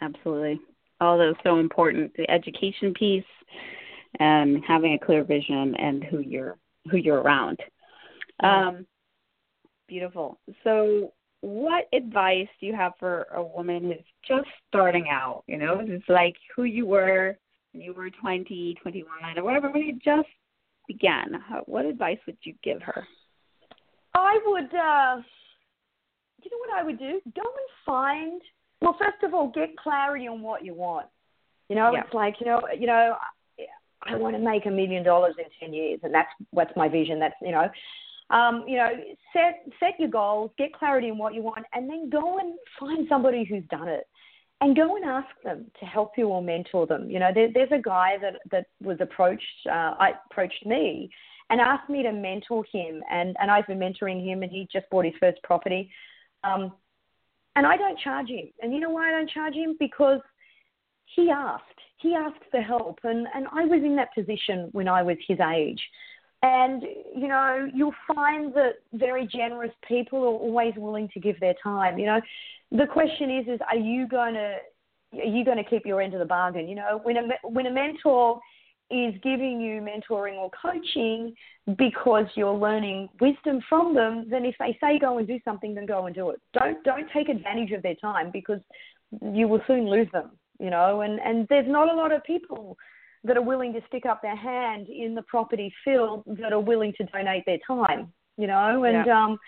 absolutely. 0.00 0.60
All 1.00 1.18
those 1.18 1.34
so 1.42 1.58
important. 1.58 2.12
The 2.16 2.30
education 2.30 2.94
piece 2.94 3.24
and 4.18 4.62
having 4.66 4.94
a 4.94 5.04
clear 5.04 5.24
vision 5.24 5.74
and 5.76 6.04
who 6.04 6.20
you're 6.20 6.56
who 6.90 6.96
you're 6.96 7.20
around. 7.20 7.58
Um, 8.42 8.86
beautiful. 9.86 10.38
So 10.64 11.12
what 11.42 11.88
advice 11.92 12.48
do 12.58 12.66
you 12.66 12.74
have 12.74 12.92
for 12.98 13.26
a 13.34 13.42
woman 13.42 13.84
who's 13.84 14.04
just 14.26 14.48
starting 14.68 15.08
out? 15.10 15.44
You 15.46 15.58
know, 15.58 15.80
it's 15.82 16.08
like 16.08 16.36
who 16.54 16.64
you 16.64 16.86
were 16.86 17.36
when 17.72 17.82
you 17.82 17.92
were 17.92 18.10
20, 18.10 18.76
21, 18.80 19.38
or 19.38 19.44
whatever, 19.44 19.70
when 19.70 19.82
you 19.82 19.98
just 20.02 20.28
began. 20.88 21.42
What 21.66 21.84
advice 21.84 22.18
would 22.26 22.38
you 22.42 22.54
give 22.62 22.82
her? 22.82 23.06
I 24.30 24.38
would, 24.46 24.74
uh, 24.74 25.22
you 26.42 26.50
know 26.50 26.58
what 26.58 26.78
I 26.78 26.84
would 26.84 26.98
do? 26.98 27.20
Go 27.34 27.42
and 27.42 27.70
find, 27.84 28.40
well, 28.80 28.96
first 28.98 29.22
of 29.24 29.34
all, 29.34 29.48
get 29.48 29.76
clarity 29.76 30.28
on 30.28 30.40
what 30.40 30.64
you 30.64 30.74
want. 30.74 31.06
You 31.68 31.76
know, 31.76 31.92
yeah. 31.92 32.02
it's 32.04 32.14
like, 32.14 32.36
you 32.40 32.46
know, 32.46 32.60
you 32.78 32.86
know, 32.86 33.16
I 34.02 34.16
want 34.16 34.34
to 34.36 34.42
make 34.42 34.66
a 34.66 34.70
million 34.70 35.02
dollars 35.02 35.34
in 35.38 35.44
10 35.60 35.74
years, 35.74 36.00
and 36.02 36.14
that's 36.14 36.28
what's 36.50 36.72
my 36.76 36.88
vision. 36.88 37.18
That's, 37.18 37.34
you 37.42 37.52
know, 37.52 37.68
um, 38.30 38.64
you 38.66 38.76
know, 38.76 38.88
set 39.32 39.64
set 39.80 39.98
your 39.98 40.08
goals, 40.08 40.52
get 40.56 40.72
clarity 40.72 41.10
on 41.10 41.18
what 41.18 41.34
you 41.34 41.42
want, 41.42 41.66
and 41.74 41.90
then 41.90 42.08
go 42.08 42.38
and 42.38 42.54
find 42.78 43.06
somebody 43.08 43.44
who's 43.44 43.64
done 43.70 43.88
it, 43.88 44.06
and 44.60 44.76
go 44.76 44.96
and 44.96 45.04
ask 45.04 45.28
them 45.42 45.66
to 45.80 45.86
help 45.86 46.12
you 46.16 46.28
or 46.28 46.40
mentor 46.40 46.86
them. 46.86 47.10
You 47.10 47.18
know, 47.18 47.30
there, 47.34 47.48
there's 47.52 47.72
a 47.72 47.82
guy 47.82 48.12
that 48.22 48.34
that 48.52 48.66
was 48.82 48.98
approached, 49.00 49.66
uh, 49.66 49.94
I 49.98 50.12
approached 50.30 50.64
me, 50.64 51.10
and 51.50 51.60
asked 51.60 51.90
me 51.90 52.02
to 52.02 52.12
mentor 52.12 52.64
him, 52.72 53.02
and 53.10 53.36
and 53.40 53.50
I've 53.50 53.66
been 53.66 53.78
mentoring 53.78 54.24
him, 54.24 54.42
and 54.42 54.50
he 54.50 54.68
just 54.72 54.88
bought 54.90 55.04
his 55.04 55.14
first 55.20 55.42
property, 55.42 55.90
um, 56.44 56.72
and 57.56 57.66
I 57.66 57.76
don't 57.76 57.98
charge 57.98 58.28
him, 58.28 58.48
and 58.62 58.72
you 58.72 58.80
know 58.80 58.90
why 58.90 59.08
I 59.08 59.12
don't 59.12 59.30
charge 59.30 59.54
him 59.54 59.76
because 59.78 60.20
he 61.14 61.28
asked, 61.30 61.64
he 61.98 62.14
asked 62.14 62.44
for 62.50 62.60
help, 62.60 63.00
and 63.04 63.26
and 63.34 63.46
I 63.52 63.64
was 63.64 63.82
in 63.84 63.96
that 63.96 64.14
position 64.14 64.68
when 64.72 64.88
I 64.88 65.02
was 65.02 65.16
his 65.28 65.38
age. 65.40 65.82
And, 66.42 66.82
you 67.14 67.28
know, 67.28 67.68
you'll 67.74 67.94
find 68.14 68.54
that 68.54 68.76
very 68.94 69.26
generous 69.26 69.72
people 69.86 70.20
are 70.20 70.28
always 70.28 70.72
willing 70.74 71.06
to 71.12 71.20
give 71.20 71.38
their 71.38 71.54
time. 71.62 71.98
You 71.98 72.06
know, 72.06 72.20
the 72.72 72.86
question 72.86 73.30
is, 73.30 73.46
is 73.46 73.60
are 73.70 73.76
you 73.76 74.08
going 74.08 74.32
to, 74.32 74.56
are 75.18 75.24
you 75.36 75.44
going 75.44 75.58
to 75.58 75.64
keep 75.64 75.84
your 75.84 76.00
end 76.00 76.14
of 76.14 76.18
the 76.20 76.24
bargain? 76.24 76.66
You 76.66 76.76
know, 76.76 77.00
when 77.02 77.18
a, 77.18 77.22
when 77.42 77.66
a 77.66 77.70
mentor 77.70 78.40
is 78.90 79.14
giving 79.22 79.60
you 79.60 79.80
mentoring 79.80 80.36
or 80.36 80.50
coaching 80.50 81.34
because 81.78 82.26
you're 82.34 82.54
learning 82.54 83.08
wisdom 83.20 83.60
from 83.68 83.94
them, 83.94 84.26
then 84.28 84.44
if 84.44 84.54
they 84.58 84.76
say 84.80 84.98
go 84.98 85.18
and 85.18 85.26
do 85.26 85.38
something, 85.44 85.74
then 85.74 85.86
go 85.86 86.06
and 86.06 86.14
do 86.14 86.30
it. 86.30 86.40
Don't 86.52 86.82
don't 86.84 87.08
take 87.12 87.28
advantage 87.28 87.72
of 87.72 87.82
their 87.82 87.94
time 87.96 88.30
because 88.32 88.60
you 89.20 89.48
will 89.48 89.60
soon 89.66 89.88
lose 89.88 90.08
them. 90.12 90.32
You 90.58 90.70
know, 90.70 91.00
and 91.02 91.20
and 91.20 91.46
there's 91.48 91.68
not 91.68 91.92
a 91.92 91.96
lot 91.96 92.12
of 92.12 92.22
people 92.24 92.76
that 93.24 93.36
are 93.36 93.42
willing 93.42 93.72
to 93.74 93.80
stick 93.86 94.06
up 94.06 94.22
their 94.22 94.36
hand 94.36 94.88
in 94.88 95.14
the 95.14 95.22
property 95.22 95.72
field 95.84 96.24
that 96.26 96.52
are 96.52 96.60
willing 96.60 96.92
to 96.96 97.04
donate 97.04 97.44
their 97.46 97.58
time, 97.66 98.12
you 98.36 98.46
know, 98.46 98.84
and 98.84 99.06
yeah. 99.06 99.24
um 99.24 99.38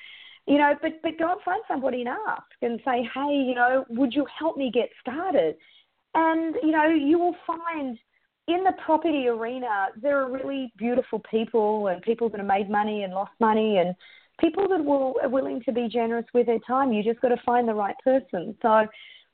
you 0.47 0.59
know, 0.59 0.73
but 0.81 1.01
but 1.03 1.19
go 1.19 1.33
and 1.33 1.41
find 1.43 1.63
somebody 1.69 2.01
and 2.01 2.09
ask 2.09 2.43
and 2.63 2.81
say, 2.85 3.09
hey, 3.15 3.45
you 3.47 3.55
know, 3.55 3.85
would 3.89 4.13
you 4.15 4.27
help 4.39 4.57
me 4.57 4.71
get 4.73 4.89
started? 5.01 5.57
And 6.15 6.57
you 6.63 6.73
know, 6.73 6.89
you 6.89 7.19
will 7.19 7.37
find 7.47 7.99
in 8.49 8.65
the 8.65 8.73
property 8.85 9.29
arena 9.29 9.89
there 10.01 10.21
are 10.21 10.31
really 10.31 10.73
beautiful 10.77 11.21
people 11.31 11.87
and 11.89 12.03
people 12.03 12.29
that 12.29 12.39
have 12.39 12.47
made 12.47 12.69
money 12.69 13.05
and 13.05 13.13
lost 13.13 13.33
money 13.41 13.79
and 13.79 13.95
people 14.41 14.69
that 14.69 14.85
will 14.85 15.15
are 15.23 15.29
willing 15.29 15.63
to 15.63 15.73
be 15.73 15.89
generous 15.89 16.27
with 16.35 16.47
their 16.47 16.59
time. 16.67 16.93
You 16.93 17.03
just 17.03 17.21
got 17.21 17.29
to 17.29 17.41
find 17.45 17.69
the 17.69 17.75
right 17.75 17.95
person. 18.03 18.57
So, 18.63 18.87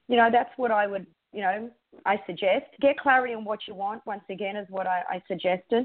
you 0.08 0.16
know, 0.16 0.28
that's 0.30 0.50
what 0.56 0.70
I 0.70 0.86
would 0.86 1.06
you 1.32 1.42
know, 1.42 1.70
I 2.06 2.20
suggest. 2.26 2.66
Get 2.80 2.98
clarity 2.98 3.34
on 3.34 3.44
what 3.44 3.60
you 3.66 3.74
want, 3.74 4.04
once 4.06 4.24
again, 4.30 4.56
is 4.56 4.66
what 4.70 4.86
I, 4.86 5.02
I 5.08 5.22
suggested. 5.28 5.84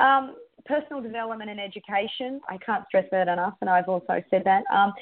Um, 0.00 0.36
personal 0.66 1.00
development 1.00 1.50
and 1.50 1.60
education, 1.60 2.40
I 2.48 2.58
can't 2.58 2.84
stress 2.88 3.06
that 3.10 3.28
enough, 3.28 3.54
and 3.60 3.70
I've 3.70 3.88
also 3.88 4.22
said 4.30 4.42
that. 4.44 4.64
Um, 4.72 4.92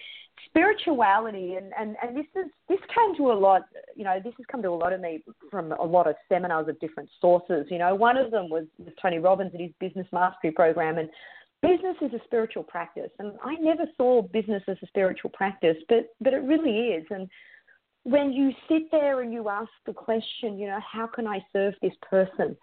spirituality, 0.47 1.55
and, 1.55 1.73
and, 1.79 1.97
and 2.03 2.17
this 2.17 2.27
is 2.37 2.51
this 2.69 2.79
came 2.95 3.17
to 3.17 3.33
a 3.33 3.39
lot, 3.39 3.63
you 3.95 4.05
know, 4.05 4.19
this 4.23 4.35
has 4.37 4.47
come 4.51 4.63
to 4.63 4.69
a 4.69 4.75
lot 4.75 4.93
of 4.93 5.01
me 5.01 5.23
from 5.51 5.73
a 5.73 5.85
lot 5.85 6.07
of 6.07 6.15
seminars 6.29 6.69
of 6.69 6.79
different 6.81 7.09
sources. 7.21 7.67
You 7.71 7.79
know, 7.79 7.95
one 7.95 8.17
of 8.17 8.31
them 8.31 8.49
was, 8.49 8.65
was 8.79 8.93
Tony 9.01 9.19
Robbins 9.19 9.53
and 9.53 9.63
his 9.63 9.73
business 9.81 10.07
mastery 10.13 10.53
program, 10.53 10.99
and 10.99 11.09
business 11.63 11.97
is 12.01 12.13
a 12.13 12.25
spiritual 12.25 12.63
practice, 12.63 13.11
and 13.19 13.33
I 13.45 13.55
never 13.57 13.85
saw 13.97 14.23
business 14.23 14.63
as 14.69 14.77
a 14.83 14.87
spiritual 14.87 15.31
practice, 15.31 15.77
but 15.89 16.15
but 16.21 16.33
it 16.33 16.43
really 16.43 16.95
is, 16.95 17.05
and 17.11 17.29
when 18.05 18.33
you 18.33 18.51
sit 18.69 18.91
there 18.91 19.21
and 19.21 19.33
you 19.33 19.49
ask 19.49 19.71
the 19.87 19.93
question, 19.93 20.59
you 20.59 20.67
know, 20.67 20.79
how 20.81 21.07
can 21.07 21.27
I 21.27 21.45
serve 21.53 21.75
this 21.83 21.93
person? 22.09 22.57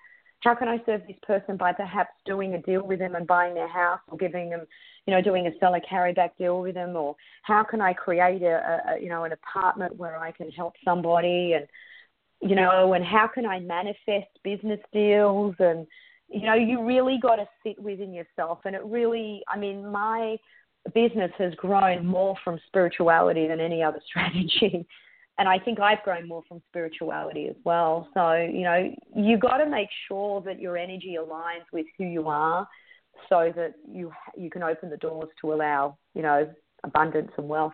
How 0.47 0.55
can 0.55 0.69
I 0.69 0.81
serve 0.85 1.01
this 1.05 1.17
person 1.23 1.57
by 1.57 1.73
perhaps 1.73 2.11
doing 2.25 2.53
a 2.53 2.61
deal 2.61 2.87
with 2.87 2.99
them 2.99 3.15
and 3.15 3.27
buying 3.27 3.53
their 3.53 3.67
house 3.67 3.99
or 4.07 4.17
giving 4.17 4.49
them, 4.49 4.65
you 5.05 5.13
know, 5.13 5.21
doing 5.21 5.45
a 5.45 5.51
seller 5.59 5.81
carryback 5.81 6.37
deal 6.37 6.61
with 6.61 6.75
them? 6.75 6.95
Or 6.95 7.17
how 7.41 7.65
can 7.65 7.81
I 7.81 7.91
create 7.91 8.41
a, 8.43 8.79
a 8.87 9.01
you 9.01 9.09
know, 9.09 9.25
an 9.25 9.33
apartment 9.33 9.97
where 9.97 10.17
I 10.17 10.31
can 10.31 10.49
help 10.51 10.75
somebody 10.85 11.51
and, 11.51 11.67
you 12.39 12.55
know, 12.55 12.93
and 12.93 13.03
how 13.03 13.27
can 13.27 13.45
I 13.45 13.59
manifest 13.59 14.29
business 14.41 14.79
deals? 14.93 15.53
And, 15.59 15.85
you 16.29 16.43
know, 16.43 16.53
you 16.53 16.81
really 16.81 17.17
got 17.21 17.35
to 17.35 17.49
sit 17.61 17.77
within 17.77 18.13
yourself. 18.13 18.59
And 18.63 18.73
it 18.73 18.85
really, 18.85 19.43
I 19.49 19.57
mean, 19.57 19.85
my 19.91 20.37
business 20.93 21.31
has 21.39 21.53
grown 21.55 22.05
more 22.05 22.37
from 22.45 22.57
spirituality 22.67 23.49
than 23.49 23.59
any 23.59 23.83
other 23.83 23.99
strategy 24.07 24.87
and 25.37 25.47
I 25.47 25.59
think 25.59 25.79
I've 25.79 26.03
grown 26.03 26.27
more 26.27 26.43
from 26.47 26.61
spirituality 26.69 27.47
as 27.47 27.55
well. 27.63 28.07
So, 28.13 28.33
you 28.33 28.63
know, 28.63 28.91
you 29.15 29.37
got 29.37 29.57
to 29.57 29.69
make 29.69 29.89
sure 30.07 30.41
that 30.41 30.59
your 30.59 30.77
energy 30.77 31.17
aligns 31.19 31.65
with 31.71 31.85
who 31.97 32.05
you 32.05 32.27
are 32.27 32.67
so 33.29 33.51
that 33.55 33.73
you 33.87 34.11
you 34.35 34.49
can 34.49 34.63
open 34.63 34.89
the 34.89 34.97
doors 34.97 35.29
to 35.41 35.53
allow, 35.53 35.97
you 36.13 36.21
know, 36.21 36.49
abundance 36.83 37.31
and 37.37 37.47
wealth. 37.47 37.73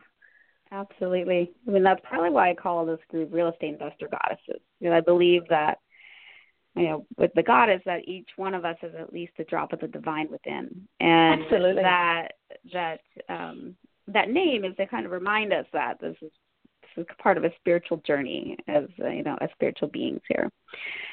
Absolutely. 0.71 1.51
I 1.67 1.71
mean, 1.71 1.83
that's 1.83 2.01
probably 2.03 2.31
why 2.31 2.49
I 2.49 2.55
call 2.55 2.85
this 2.85 2.99
group 3.09 3.29
Real 3.31 3.49
Estate 3.49 3.73
Investor 3.73 4.09
Goddesses. 4.09 4.61
You 4.79 4.89
know, 4.89 4.97
I 4.97 5.01
believe 5.01 5.43
that 5.49 5.77
you 6.75 6.87
know, 6.87 7.05
with 7.17 7.31
the 7.35 7.43
goddess, 7.43 7.81
that 7.85 8.07
each 8.07 8.29
one 8.35 8.55
of 8.55 8.65
us 8.65 8.77
is 8.81 8.95
at 8.99 9.13
least 9.13 9.33
a 9.37 9.43
drop 9.43 9.73
of 9.73 9.79
the 9.79 9.87
divine 9.87 10.29
within, 10.31 10.87
and 10.99 11.43
Absolutely. 11.43 11.83
that 11.83 12.29
that 12.73 12.99
um, 13.29 13.75
that 14.07 14.29
name 14.29 14.65
is 14.65 14.75
to 14.77 14.87
kind 14.87 15.05
of 15.05 15.11
remind 15.11 15.53
us 15.53 15.65
that 15.73 15.99
this 16.01 16.15
is 16.21 16.31
is 16.97 17.05
part 17.21 17.37
of 17.37 17.43
a 17.43 17.51
spiritual 17.59 17.97
journey 18.05 18.57
as 18.67 18.85
uh, 19.03 19.09
you 19.09 19.23
know 19.23 19.37
as 19.41 19.49
spiritual 19.53 19.87
beings 19.89 20.21
here. 20.27 20.49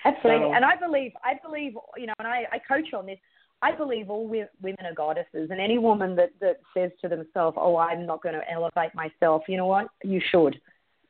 Absolutely, 0.04 0.46
So- 0.48 0.54
and 0.54 0.64
I 0.64 0.76
believe 0.76 1.12
I 1.24 1.34
believe 1.42 1.74
you 1.96 2.06
know, 2.06 2.14
and 2.18 2.28
I, 2.28 2.44
I 2.52 2.58
coach 2.58 2.92
on 2.94 3.06
this. 3.06 3.18
I 3.62 3.72
believe 3.76 4.08
all 4.08 4.24
wi- 4.24 4.48
women 4.62 4.86
are 4.86 4.94
goddesses, 4.94 5.50
and 5.50 5.60
any 5.60 5.76
woman 5.78 6.16
that 6.16 6.30
that 6.40 6.60
says 6.74 6.90
to 7.02 7.08
themselves, 7.08 7.56
"Oh, 7.60 7.76
I'm 7.76 8.06
not 8.06 8.22
going 8.22 8.34
to 8.34 8.50
elevate 8.50 8.94
myself," 8.94 9.42
you 9.48 9.56
know 9.58 9.66
what? 9.66 9.88
You 10.02 10.20
should, 10.30 10.58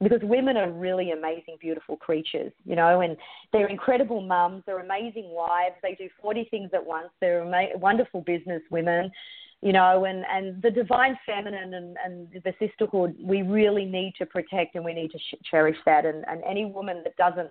because 0.01 0.21
women 0.23 0.57
are 0.57 0.71
really 0.71 1.13
amazing, 1.13 1.59
beautiful 1.61 1.97
creatures, 1.97 2.53
you 2.65 2.75
know, 2.75 3.03
and 3.03 3.17
they're 3.53 3.69
incredible 3.69 4.21
mums. 4.21 4.65
They're 4.67 4.81
amazing 4.81 5.31
wives. 5.31 5.77
They 5.83 5.95
do 5.95 6.09
40 6.21 6.49
things 6.51 6.71
at 6.75 6.85
once. 6.85 7.11
They're 7.21 7.43
ama- 7.45 7.77
wonderful 7.79 8.23
business 8.23 8.63
women. 8.71 9.13
You 9.63 9.73
know, 9.73 10.07
and, 10.07 10.25
and 10.33 10.63
the 10.63 10.71
divine 10.71 11.19
feminine 11.27 11.75
and, 11.75 11.97
and 12.03 12.43
the 12.45 12.55
sisterhood, 12.59 13.15
we 13.23 13.43
really 13.43 13.85
need 13.85 14.15
to 14.19 14.25
protect 14.25 14.75
and 14.75 14.85
we 14.85 14.95
need 14.95 15.11
to 15.11 15.19
sh- 15.19 15.35
cherish 15.51 15.77
that. 15.85 16.07
And, 16.07 16.25
and 16.29 16.43
any 16.49 16.65
woman 16.65 17.03
that 17.05 17.17
doesn't 17.17 17.51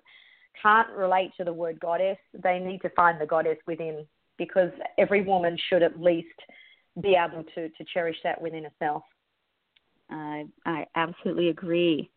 can't 0.60 0.90
relate 0.90 1.30
to 1.36 1.44
the 1.44 1.52
word 1.52 1.78
goddess, 1.78 2.18
they 2.42 2.58
need 2.58 2.82
to 2.82 2.90
find 2.90 3.20
the 3.20 3.26
goddess 3.26 3.58
within 3.66 4.04
because 4.38 4.72
every 4.98 5.22
woman 5.22 5.56
should 5.68 5.84
at 5.84 6.00
least 6.00 6.28
be 7.00 7.14
able 7.14 7.44
to, 7.54 7.68
to 7.68 7.84
cherish 7.92 8.16
that 8.24 8.40
within 8.40 8.64
herself. 8.64 9.04
I 10.10 10.46
I 10.66 10.86
absolutely 10.96 11.50
agree. 11.50 12.10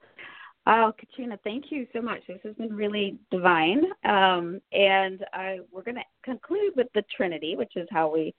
Oh, 0.66 0.94
Katrina, 0.98 1.38
thank 1.44 1.66
you 1.72 1.86
so 1.92 2.02
much. 2.02 2.22
This 2.28 2.40
has 2.44 2.56
been 2.56 2.74
really 2.74 3.20
divine. 3.32 3.84
Um, 4.06 4.62
and 4.72 5.26
I, 5.34 5.60
we're 5.72 5.84
going 5.84 5.96
to 5.96 6.04
conclude 6.24 6.72
with 6.78 6.88
the 6.96 7.04
Trinity, 7.16 7.58
which 7.58 7.74
is 7.76 7.88
how 7.92 8.14
we, 8.14 8.34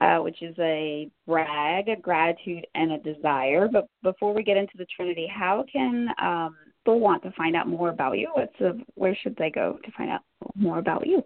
uh, 0.00 0.18
which 0.18 0.42
is 0.42 0.54
a 0.58 1.08
brag, 1.26 1.88
a 1.88 1.96
gratitude, 1.96 2.66
and 2.74 2.92
a 2.92 2.98
desire. 2.98 3.68
But 3.70 3.88
before 4.02 4.34
we 4.34 4.42
get 4.42 4.56
into 4.56 4.76
the 4.76 4.86
Trinity, 4.96 5.28
how 5.32 5.64
can 5.72 6.08
um, 6.20 6.56
people 6.84 7.00
want 7.00 7.22
to 7.22 7.30
find 7.32 7.54
out 7.54 7.68
more 7.68 7.90
about 7.90 8.18
you? 8.18 8.30
What's 8.34 8.58
the, 8.58 8.80
where 8.94 9.16
should 9.22 9.36
they 9.36 9.50
go 9.50 9.78
to 9.84 9.92
find 9.92 10.10
out 10.10 10.22
more 10.54 10.78
about 10.78 11.06
you? 11.06 11.22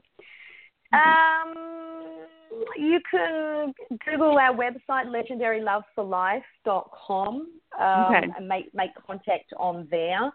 Um, 0.92 1.54
you 2.76 3.00
can 3.10 3.72
Google 4.04 4.38
our 4.38 4.54
website, 4.54 5.06
legendaryloveforlife.com, 5.06 7.46
um, 7.78 8.04
Okay. 8.04 8.28
and 8.36 8.48
make 8.48 8.72
make 8.74 8.90
contact 9.06 9.52
on 9.58 9.86
there. 9.90 10.32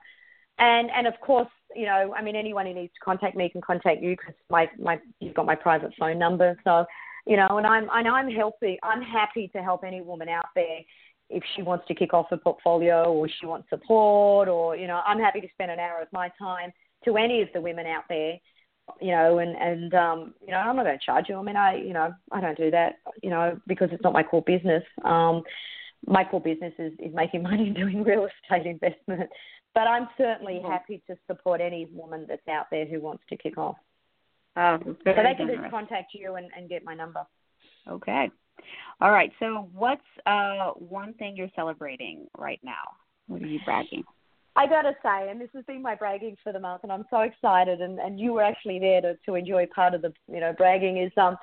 And 0.59 0.91
and 0.91 1.07
of 1.07 1.19
course, 1.21 1.47
you 1.75 1.85
know, 1.85 2.13
I 2.15 2.21
mean, 2.21 2.35
anyone 2.35 2.65
who 2.65 2.73
needs 2.73 2.93
to 2.93 2.99
contact 3.03 3.35
me 3.35 3.49
can 3.49 3.61
contact 3.61 4.01
you 4.01 4.15
because 4.15 4.35
my 4.49 4.69
my 4.77 4.99
you've 5.19 5.33
got 5.33 5.45
my 5.45 5.55
private 5.55 5.93
phone 5.97 6.19
number. 6.19 6.57
So, 6.63 6.85
you 7.25 7.37
know, 7.37 7.47
and 7.51 7.65
I'm 7.67 7.87
and 7.93 8.07
I'm 8.07 8.29
healthy. 8.29 8.79
I'm 8.83 9.01
happy 9.01 9.47
to 9.49 9.61
help 9.61 9.83
any 9.83 10.01
woman 10.01 10.29
out 10.29 10.47
there 10.55 10.79
if 11.29 11.43
she 11.55 11.61
wants 11.61 11.87
to 11.87 11.95
kick 11.95 12.13
off 12.13 12.27
a 12.31 12.37
portfolio 12.37 13.11
or 13.13 13.29
she 13.29 13.45
wants 13.45 13.69
support 13.69 14.49
or 14.49 14.75
you 14.75 14.87
know, 14.87 15.01
I'm 15.05 15.19
happy 15.19 15.41
to 15.41 15.47
spend 15.53 15.71
an 15.71 15.79
hour 15.79 16.01
of 16.01 16.07
my 16.11 16.29
time 16.37 16.71
to 17.05 17.17
any 17.17 17.41
of 17.41 17.47
the 17.53 17.61
women 17.61 17.87
out 17.87 18.03
there 18.09 18.37
you 18.99 19.11
know, 19.11 19.39
and 19.39 19.55
and 19.55 19.93
um, 19.93 20.33
you 20.45 20.51
know, 20.51 20.57
I'm 20.57 20.75
not 20.75 20.85
going 20.85 20.97
to 20.97 21.05
charge 21.05 21.25
you. 21.29 21.37
I 21.37 21.41
mean, 21.41 21.55
I 21.55 21.75
you 21.75 21.93
know, 21.93 22.13
I 22.31 22.41
don't 22.41 22.57
do 22.57 22.71
that, 22.71 22.95
you 23.21 23.29
know, 23.29 23.59
because 23.67 23.89
it's 23.91 24.03
not 24.03 24.13
my 24.13 24.23
core 24.23 24.43
business. 24.45 24.83
Um, 25.05 25.43
my 26.07 26.23
core 26.23 26.41
business 26.41 26.73
is, 26.79 26.93
is 26.99 27.13
making 27.13 27.43
money 27.51 27.69
doing 27.69 28.03
real 28.03 28.27
estate 28.27 28.65
investment. 28.65 29.29
But 29.73 29.87
I'm 29.87 30.09
certainly 30.17 30.55
Mhm. 30.55 30.69
happy 30.69 31.01
to 31.07 31.15
support 31.27 31.61
any 31.61 31.85
woman 31.93 32.25
that's 32.27 32.47
out 32.47 32.69
there 32.71 32.85
who 32.85 32.99
wants 32.99 33.23
to 33.29 33.37
kick 33.37 33.57
off. 33.57 33.77
Oh, 34.57 34.75
it's 34.75 34.85
So 34.85 34.93
they 35.05 35.13
can 35.13 35.47
generous. 35.47 35.59
just 35.61 35.71
contact 35.71 36.13
you 36.13 36.35
and, 36.35 36.47
and 36.57 36.67
get 36.69 36.83
my 36.83 36.93
number. 36.93 37.21
Okay. 37.87 38.29
All 38.99 39.11
right. 39.11 39.31
So, 39.39 39.69
what's 39.73 40.01
uh, 40.25 40.71
one 40.71 41.13
thing 41.15 41.35
you're 41.35 41.49
celebrating 41.55 42.27
right 42.37 42.59
now? 42.63 42.83
What 43.27 43.41
are 43.41 43.47
you 43.47 43.59
bragging? 43.65 44.03
I 44.55 44.67
gotta 44.67 44.93
say, 45.01 45.29
and 45.29 45.39
this 45.39 45.49
has 45.53 45.63
been 45.65 45.81
my 45.81 45.95
bragging 45.95 46.35
for 46.43 46.51
the 46.51 46.59
month, 46.59 46.83
and 46.83 46.91
I'm 46.91 47.05
so 47.09 47.21
excited, 47.21 47.79
and, 47.81 47.99
and 47.99 48.19
you 48.19 48.33
were 48.33 48.43
actually 48.43 48.79
there 48.79 48.99
to, 49.01 49.15
to 49.25 49.35
enjoy 49.35 49.65
part 49.73 49.93
of 49.93 50.01
the 50.01 50.13
you 50.27 50.41
know 50.41 50.53
bragging 50.57 50.97
is 50.97 51.11
um 51.17 51.37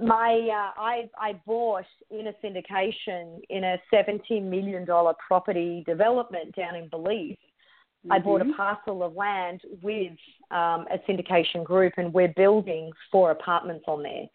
my 0.00 0.34
uh, 0.34 0.80
I 0.80 1.10
I 1.18 1.32
bought 1.46 1.84
in 2.10 2.28
a 2.28 2.32
syndication 2.44 3.40
in 3.50 3.64
a 3.64 3.76
seventeen 3.90 4.48
million 4.48 4.84
dollar 4.84 5.14
property 5.26 5.82
development 5.86 6.54
down 6.54 6.76
in 6.76 6.88
Belize. 6.88 7.36
I 8.10 8.18
bought 8.18 8.42
a 8.42 8.44
Mhm. 8.44 8.56
parcel 8.56 9.02
of 9.02 9.14
land 9.16 9.62
with 9.82 10.12
um, 10.50 10.86
a 10.90 10.98
syndication 11.08 11.64
group, 11.64 11.94
and 11.96 12.12
we're 12.12 12.28
building 12.28 12.92
four 13.10 13.30
apartments 13.30 13.84
on 13.88 14.02
there. 14.02 14.26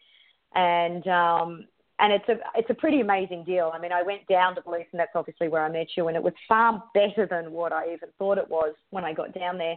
And 0.54 1.06
um, 1.06 1.66
and 2.00 2.12
it's 2.12 2.28
a 2.28 2.38
it's 2.56 2.70
a 2.70 2.74
pretty 2.74 3.00
amazing 3.00 3.44
deal. 3.44 3.70
I 3.72 3.78
mean, 3.78 3.92
I 3.92 4.02
went 4.02 4.26
down 4.26 4.54
to 4.56 4.62
Belize, 4.62 4.86
and 4.92 4.98
that's 4.98 5.14
obviously 5.14 5.48
where 5.48 5.64
I 5.64 5.68
met 5.68 5.88
you, 5.96 6.08
and 6.08 6.16
it 6.16 6.22
was 6.22 6.32
far 6.48 6.82
better 6.94 7.26
than 7.26 7.52
what 7.52 7.72
I 7.72 7.92
even 7.92 8.08
thought 8.18 8.38
it 8.38 8.48
was 8.48 8.74
when 8.90 9.04
I 9.04 9.12
got 9.12 9.32
down 9.34 9.58
there. 9.58 9.76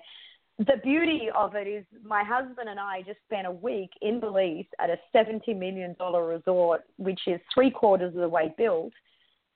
The 0.60 0.78
beauty 0.84 1.30
of 1.36 1.56
it 1.56 1.68
is 1.68 1.84
my 2.04 2.24
husband 2.24 2.70
and 2.70 2.80
I 2.80 3.02
just 3.02 3.20
spent 3.26 3.48
a 3.48 3.52
week 3.52 3.90
in 4.02 4.20
Belize 4.20 4.66
at 4.80 4.90
a 4.90 4.98
seventy 5.12 5.54
million 5.54 5.96
dollar 6.00 6.28
resort, 6.28 6.84
which 6.98 7.22
is 7.28 7.40
three 7.54 7.72
quarters 7.72 8.14
of 8.16 8.22
the 8.22 8.30
way 8.30 8.54
built. 8.58 8.94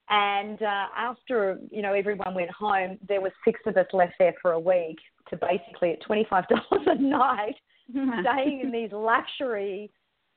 And 0.10 0.62
uh, 0.62 0.86
after 0.96 1.60
you 1.70 1.82
know 1.82 1.94
everyone 1.94 2.34
went 2.34 2.50
home, 2.52 2.98
there 3.08 3.22
was 3.22 3.32
six 3.44 3.60
of 3.66 3.76
us 3.76 3.88
left 3.92 4.14
there 4.20 4.34
for 4.42 4.54
a 4.54 4.60
week 4.60 4.98
to 5.30 5.38
basically 5.38 5.92
at 5.92 6.02
twenty 6.02 6.26
five 6.30 6.46
dollars 6.50 6.88
a 6.88 6.96
night 6.96 7.56
staying 8.22 8.62
in 8.64 8.72
these 8.72 8.92
luxury, 8.92 9.92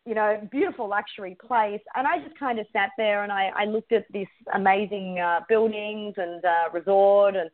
you 0.06 0.14
know, 0.14 0.40
beautiful 0.50 0.88
luxury 0.88 1.37
place. 1.46 1.80
And 1.94 2.06
I 2.06 2.18
just 2.18 2.38
kind 2.38 2.59
of 2.59 2.66
sat 2.72 2.90
there 2.96 3.22
and 3.22 3.30
I, 3.30 3.50
I 3.56 3.64
looked 3.64 3.92
at 3.92 4.06
this 4.12 4.28
amazing 4.54 5.20
uh, 5.20 5.40
buildings 5.48 6.14
and 6.16 6.44
uh, 6.44 6.70
resort 6.72 7.37
and 7.37 7.50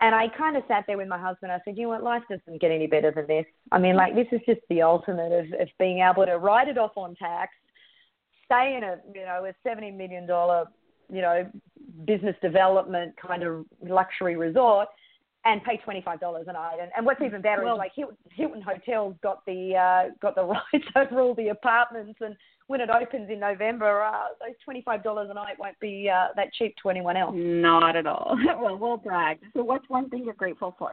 and 0.00 0.14
I 0.14 0.28
kind 0.28 0.56
of 0.56 0.62
sat 0.68 0.84
there 0.86 0.96
with 0.96 1.08
my 1.08 1.18
husband. 1.18 1.50
I 1.50 1.58
said, 1.64 1.76
you 1.76 1.82
know 1.82 1.88
what, 1.88 2.04
life 2.04 2.22
doesn't 2.30 2.60
get 2.60 2.70
any 2.70 2.86
better 2.86 3.10
than 3.10 3.26
this. 3.26 3.46
I 3.72 3.78
mean, 3.78 3.96
like 3.96 4.14
this 4.14 4.28
is 4.30 4.40
just 4.46 4.60
the 4.70 4.80
ultimate 4.80 5.32
of, 5.32 5.60
of 5.60 5.68
being 5.78 5.98
able 5.98 6.24
to 6.24 6.38
write 6.38 6.68
it 6.68 6.78
off 6.78 6.92
on 6.96 7.16
tax, 7.16 7.52
stay 8.44 8.76
in 8.76 8.84
a 8.84 8.98
you 9.14 9.26
know 9.26 9.44
a 9.44 9.52
seventy 9.68 9.90
million 9.90 10.26
dollar 10.26 10.66
you 11.10 11.20
know 11.20 11.50
business 12.04 12.36
development 12.42 13.14
kind 13.20 13.42
of 13.42 13.64
luxury 13.82 14.36
resort 14.36 14.88
and 15.44 15.62
pay 15.64 15.78
twenty 15.78 16.02
five 16.02 16.20
dollars 16.20 16.46
a 16.48 16.52
night. 16.52 16.78
And, 16.80 16.90
and 16.96 17.06
what's 17.06 17.20
even 17.22 17.40
better 17.40 17.64
Well- 17.64 17.76
is 17.76 17.78
like 17.78 17.92
Hilton, 17.94 18.16
Hilton 18.30 18.62
Hotels 18.62 19.14
got 19.22 19.44
the 19.46 19.74
uh, 19.74 20.14
got 20.20 20.34
the 20.34 20.44
rights 20.74 20.86
over 20.96 21.20
all 21.20 21.34
the 21.34 21.48
apartments, 21.48 22.18
and 22.20 22.36
when 22.66 22.80
it 22.80 22.90
opens 22.90 23.30
in 23.30 23.40
November, 23.40 24.02
uh, 24.04 24.28
those 24.40 24.56
twenty 24.64 24.82
five 24.82 25.02
dollars 25.02 25.28
a 25.30 25.34
night 25.34 25.56
won't 25.58 25.78
be 25.80 26.10
uh, 26.12 26.28
that 26.36 26.52
cheap 26.52 26.74
to 26.82 26.90
anyone 26.90 27.16
else. 27.16 27.34
Not 27.36 27.96
at 27.96 28.06
all. 28.06 28.36
well, 28.60 28.76
we'll 28.76 28.96
brag. 28.96 29.38
So, 29.54 29.62
what's 29.62 29.88
one 29.88 30.10
thing 30.10 30.24
you're 30.24 30.34
grateful 30.34 30.74
for? 30.78 30.92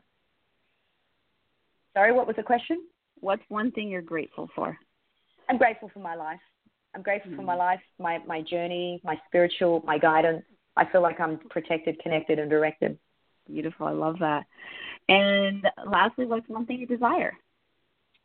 Sorry, 1.93 2.11
what 2.11 2.27
was 2.27 2.35
the 2.35 2.43
question? 2.43 2.83
What's 3.21 3.43
one 3.47 3.71
thing 3.71 3.89
you're 3.89 4.01
grateful 4.01 4.49
for? 4.53 4.77
I'm 5.49 5.57
grateful 5.57 5.89
for 5.93 5.99
my 5.99 6.15
life. 6.15 6.39
I'm 6.95 7.01
grateful 7.01 7.31
for 7.35 7.41
Mm. 7.41 7.45
my 7.45 7.55
life, 7.55 7.81
my 7.99 8.19
my 8.19 8.41
journey, 8.41 9.01
my 9.03 9.19
spiritual, 9.27 9.83
my 9.85 9.97
guidance. 9.97 10.45
I 10.77 10.85
feel 10.85 11.01
like 11.01 11.19
I'm 11.19 11.37
protected, 11.49 11.99
connected, 11.99 12.39
and 12.39 12.49
directed. 12.49 12.97
Beautiful. 13.47 13.87
I 13.87 13.91
love 13.91 14.17
that. 14.19 14.45
And 15.09 15.69
lastly, 15.85 16.25
what's 16.25 16.47
one 16.47 16.65
thing 16.65 16.79
you 16.79 16.87
desire? 16.87 17.33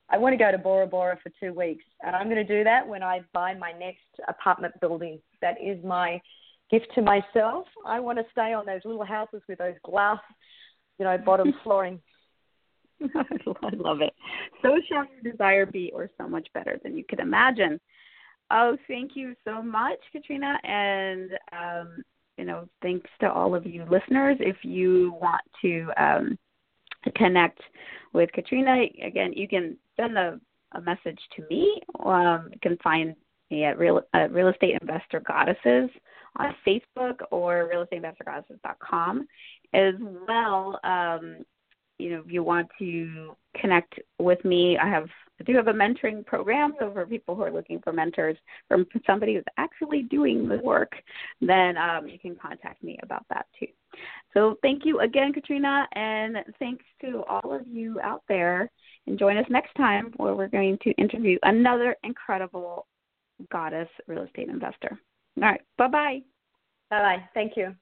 I 0.09 0.18
want 0.18 0.33
to 0.33 0.37
go 0.37 0.50
to 0.50 0.59
Bora 0.59 0.87
Bora 0.87 1.18
for 1.22 1.30
two 1.40 1.52
weeks, 1.52 1.85
and 2.02 2.16
I'm 2.16 2.28
going 2.28 2.44
to 2.44 2.56
do 2.59 2.64
that 2.64 2.87
when 2.87 3.02
I 3.02 3.20
buy 3.33 3.54
my 3.54 3.72
next 3.72 4.09
apartment 4.28 4.74
building. 4.80 5.20
That 5.40 5.56
is 5.61 5.83
my 5.85 6.20
gift 6.70 6.88
to 6.94 7.02
myself. 7.02 7.66
I 7.85 8.00
want 8.00 8.18
to 8.18 8.24
stay 8.33 8.52
on 8.52 8.66
those 8.66 8.80
little 8.85 9.04
houses 9.04 9.42
with 9.48 9.59
those 9.59 9.74
glass, 9.85 10.20
you 10.98 11.04
know, 11.04 11.18
bottom 11.18 11.52
flooring. 11.62 12.00
I 13.02 13.70
love 13.76 14.00
it. 14.00 14.14
So 14.62 14.76
shall 14.88 15.06
your 15.06 15.33
desire 15.33 15.66
be, 15.66 15.90
or 15.94 16.09
so 16.18 16.28
much 16.28 16.48
better 16.54 16.78
than 16.83 16.96
you 16.96 17.04
could 17.09 17.20
imagine. 17.20 17.80
Oh, 18.50 18.76
thank 18.88 19.12
you 19.14 19.34
so 19.44 19.62
much, 19.62 19.98
Katrina, 20.12 20.58
and 20.64 21.30
um, 21.52 22.02
you 22.36 22.44
know, 22.44 22.68
thanks 22.82 23.08
to 23.20 23.30
all 23.30 23.54
of 23.54 23.66
you 23.66 23.84
listeners. 23.90 24.36
If 24.40 24.56
you 24.62 25.14
want 25.20 25.42
to 25.62 25.90
um, 25.96 26.38
connect 27.14 27.60
with 28.12 28.32
Katrina, 28.32 28.86
again, 29.04 29.32
you 29.34 29.46
can 29.46 29.76
send 29.96 30.16
a, 30.16 30.40
a 30.72 30.80
message 30.80 31.18
to 31.36 31.44
me. 31.50 31.80
Um, 32.04 32.48
you 32.52 32.58
can 32.62 32.78
find 32.78 33.14
me 33.50 33.64
at 33.64 33.78
Real, 33.78 34.00
uh, 34.14 34.28
Real 34.30 34.48
Estate 34.48 34.78
Investor 34.80 35.20
Goddesses 35.20 35.90
on 36.36 36.54
Facebook 36.66 37.20
or 37.30 37.70
realestateinvestorgoddesses.com. 37.72 39.26
As 39.74 39.94
well, 40.26 40.80
um, 40.82 41.44
you 41.98 42.10
know, 42.10 42.22
if 42.24 42.32
you 42.32 42.42
want 42.42 42.68
to 42.78 43.36
connect 43.60 44.00
with 44.18 44.42
me, 44.44 44.78
I 44.78 44.88
have 44.88 45.08
I 45.40 45.42
do 45.44 45.57
have 45.57 45.68
a 45.68 45.72
mentoring 45.72 46.24
program. 46.24 46.74
So 46.79 46.92
for 46.92 47.07
people 47.07 47.35
who 47.35 47.42
are 47.42 47.50
looking 47.50 47.81
for 47.81 47.92
mentors 47.92 48.37
from 48.68 48.87
somebody 49.07 49.35
who's 49.35 49.44
actually 49.57 50.03
doing 50.03 50.46
the 50.46 50.59
work, 50.59 50.92
then 51.40 51.76
um, 51.79 52.07
you 52.07 52.18
can 52.18 52.37
contact 52.37 52.83
me 52.85 52.98
about 53.03 53.24
that 53.31 53.46
too. 53.59 53.66
So 54.35 54.57
thank 54.62 54.85
you 54.85 55.00
again, 55.00 55.33
Katrina, 55.33 55.87
and 55.92 56.37
thanks 56.59 56.85
to 57.00 57.24
all 57.29 57.55
of 57.55 57.66
you 57.66 57.98
out 58.03 58.22
there. 58.29 58.70
And 59.07 59.18
join 59.18 59.38
us 59.38 59.46
next 59.48 59.74
time 59.74 60.12
where 60.18 60.35
we're 60.35 60.48
going 60.48 60.79
to 60.83 60.90
interview 60.92 61.38
another 61.42 61.96
incredible 62.05 62.87
goddess 63.50 63.88
real 64.07 64.24
estate 64.24 64.48
investor. 64.48 64.98
All 65.38 65.48
right. 65.48 65.61
Bye 65.79 65.88
bye. 65.88 66.18
Bye 66.90 67.00
bye. 67.00 67.24
Thank 67.35 67.57
you. 67.57 67.74